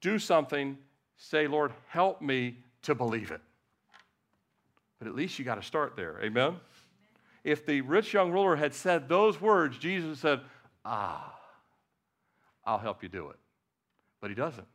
[0.00, 0.78] do something,
[1.16, 3.40] say, Lord, help me to believe it.
[4.98, 6.18] But at least you got to start there.
[6.22, 6.56] Amen?
[7.44, 10.40] If the rich young ruler had said those words, Jesus said,
[10.84, 11.38] Ah,
[12.64, 13.36] I'll help you do it.
[14.20, 14.66] But he doesn't.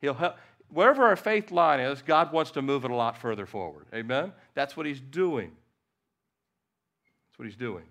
[0.00, 0.36] He'll help.
[0.72, 3.84] Wherever our faith line is, God wants to move it a lot further forward.
[3.94, 4.32] Amen?
[4.54, 5.52] That's what he's doing.
[7.28, 7.84] That's what he's doing.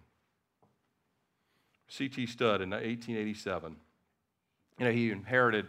[1.90, 2.26] C.T.
[2.26, 3.76] Studd in 1887,
[4.80, 5.68] you know, he inherited,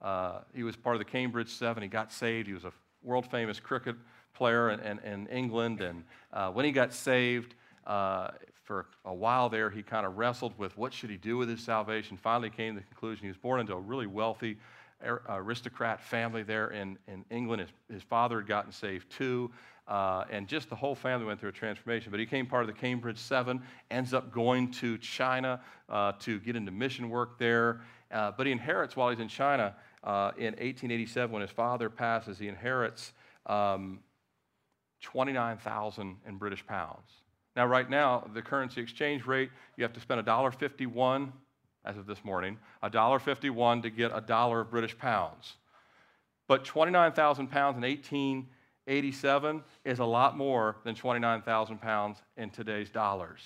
[0.00, 1.82] uh, he was part of the Cambridge Seven.
[1.82, 2.46] He got saved.
[2.46, 3.96] He was a world famous cricket
[4.34, 5.80] player in, in, in England.
[5.80, 7.54] And uh, when he got saved,
[7.86, 8.28] uh,
[8.64, 11.60] for a while there, he kind of wrestled with what should he do with his
[11.60, 12.16] salvation.
[12.16, 14.56] Finally, came to the conclusion he was born into a really wealthy
[15.28, 17.62] aristocrat family there in, in England.
[17.62, 19.50] His, his father had gotten saved too.
[19.86, 22.10] Uh, and just the whole family went through a transformation.
[22.10, 26.40] But he became part of the Cambridge Seven, ends up going to China uh, to
[26.40, 27.82] get into mission work there.
[28.10, 32.38] Uh, but he inherits while he's in China uh, in 1887 when his father passes,
[32.38, 33.12] he inherits
[33.46, 34.00] um,
[35.02, 37.10] 29,000 in British pounds.
[37.56, 41.32] Now, right now, the currency exchange rate, you have to spend $1.51
[41.84, 45.54] as of this morning, $1.51 to get a dollar of British pounds.
[46.46, 53.40] But 29,000 pounds in 1887 is a lot more than 29,000 pounds in today's dollars.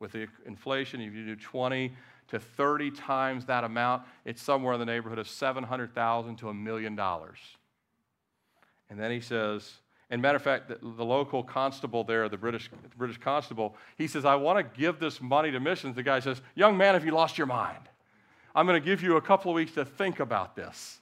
[0.00, 1.92] With the inflation, if you do 20
[2.28, 6.96] to 30 times that amount, it's somewhere in the neighborhood of 700,000 to a million
[6.96, 7.38] dollars.
[8.90, 9.70] And then he says,
[10.12, 14.06] and matter of fact, the, the local constable there, the British, the British constable, he
[14.06, 15.96] says, I want to give this money to missions.
[15.96, 17.88] The guy says, Young man, have you lost your mind?
[18.54, 21.00] I'm going to give you a couple of weeks to think about this.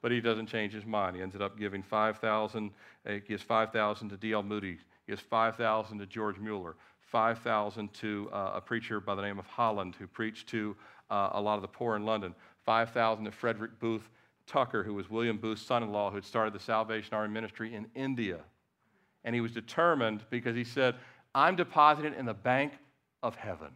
[0.00, 1.16] But he doesn't change his mind.
[1.16, 2.70] He ended up giving 5,000,
[3.08, 4.44] he gives 5,000 to D.L.
[4.44, 9.40] Moody, he gives 5,000 to George Mueller, 5,000 to uh, a preacher by the name
[9.40, 10.76] of Holland who preached to
[11.10, 12.32] uh, a lot of the poor in London,
[12.64, 14.08] 5,000 to Frederick Booth
[14.46, 17.74] Tucker, who was William Booth's son in law, who had started the Salvation Army ministry
[17.74, 18.38] in India.
[19.24, 20.96] And he was determined because he said,
[21.34, 22.72] I'm depositing in the bank
[23.22, 23.68] of heaven.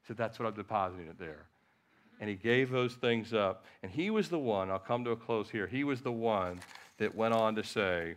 [0.00, 1.46] He said, That's what I'm depositing it there.
[2.20, 3.64] And he gave those things up.
[3.82, 6.60] And he was the one, I'll come to a close here, he was the one
[6.98, 8.14] that went on to say,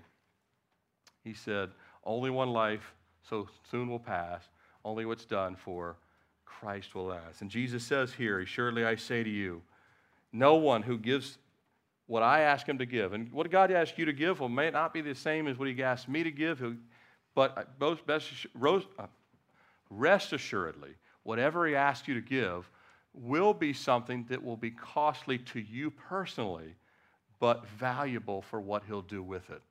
[1.24, 1.72] He said,
[2.03, 2.93] Only one life,
[3.28, 4.43] so soon will pass.
[4.84, 5.97] Only what's done for
[6.45, 7.41] Christ will last.
[7.41, 9.62] And Jesus says here, Surely I say to you,
[10.32, 11.38] no one who gives
[12.08, 13.14] what I ask him to give.
[13.14, 15.68] And what God asks you to give will may not be the same as what
[15.68, 16.64] he asked me to give,
[17.34, 19.08] but best, uh,
[19.89, 20.91] rest assuredly,
[21.24, 22.70] whatever he asks you to give
[23.14, 26.76] will be something that will be costly to you personally,
[27.39, 29.62] but valuable for what he'll do with it.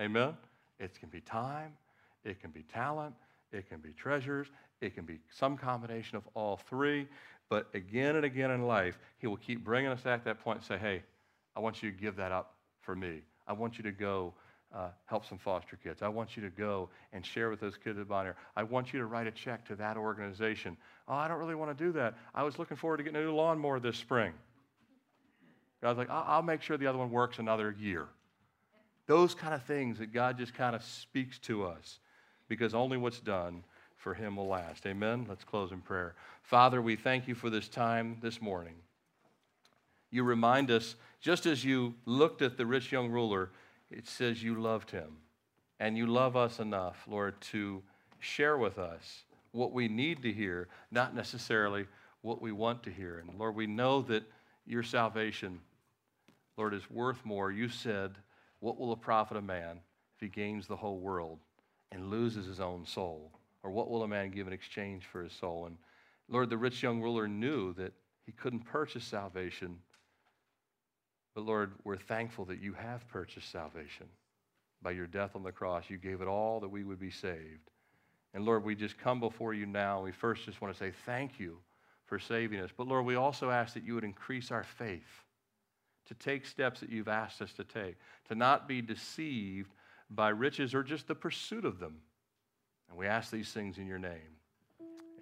[0.00, 0.36] Amen?
[0.78, 1.72] It can be time,
[2.24, 3.14] it can be talent,
[3.52, 4.48] it can be treasures,
[4.80, 7.08] it can be some combination of all three.
[7.48, 10.66] But again and again in life, he will keep bringing us at that point and
[10.66, 11.02] say, hey,
[11.56, 13.22] I want you to give that up for me.
[13.48, 14.34] I want you to go
[14.74, 16.02] uh, help some foster kids.
[16.02, 18.36] I want you to go and share with those kids at Bonnier.
[18.54, 20.76] I want you to write a check to that organization.
[21.08, 22.14] Oh, I don't really want to do that.
[22.34, 24.32] I was looking forward to getting a new lawnmower this spring.
[25.82, 28.06] God's like, I'll make sure the other one works another year.
[29.06, 32.00] Those kind of things that God just kind of speaks to us
[32.48, 33.62] because only what's done
[33.96, 34.84] for him will last.
[34.84, 35.26] Amen?
[35.28, 36.16] Let's close in prayer.
[36.42, 38.74] Father, we thank you for this time this morning
[40.16, 43.50] you remind us, just as you looked at the rich young ruler,
[43.90, 45.18] it says you loved him.
[45.78, 47.82] And you love us enough, Lord, to
[48.18, 51.86] share with us what we need to hear, not necessarily
[52.22, 53.18] what we want to hear.
[53.18, 54.24] And Lord, we know that
[54.66, 55.60] your salvation,
[56.56, 57.52] Lord, is worth more.
[57.52, 58.12] You said,
[58.60, 59.80] What will it profit a man
[60.14, 61.40] if he gains the whole world
[61.92, 63.32] and loses his own soul?
[63.62, 65.66] Or what will a man give in exchange for his soul?
[65.66, 65.76] And
[66.30, 67.92] Lord, the rich young ruler knew that
[68.24, 69.78] he couldn't purchase salvation
[71.36, 74.06] but Lord, we're thankful that you have purchased salvation.
[74.82, 75.84] by your death on the cross.
[75.88, 77.70] You gave it all that we would be saved.
[78.34, 80.02] And Lord, we just come before you now.
[80.02, 81.58] We first just want to say thank you
[82.04, 82.70] for saving us.
[82.76, 85.24] But Lord, we also ask that you would increase our faith
[86.06, 87.96] to take steps that you've asked us to take,
[88.28, 89.72] to not be deceived
[90.08, 91.96] by riches or just the pursuit of them.
[92.88, 94.38] And we ask these things in your name.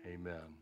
[0.07, 0.55] Amen.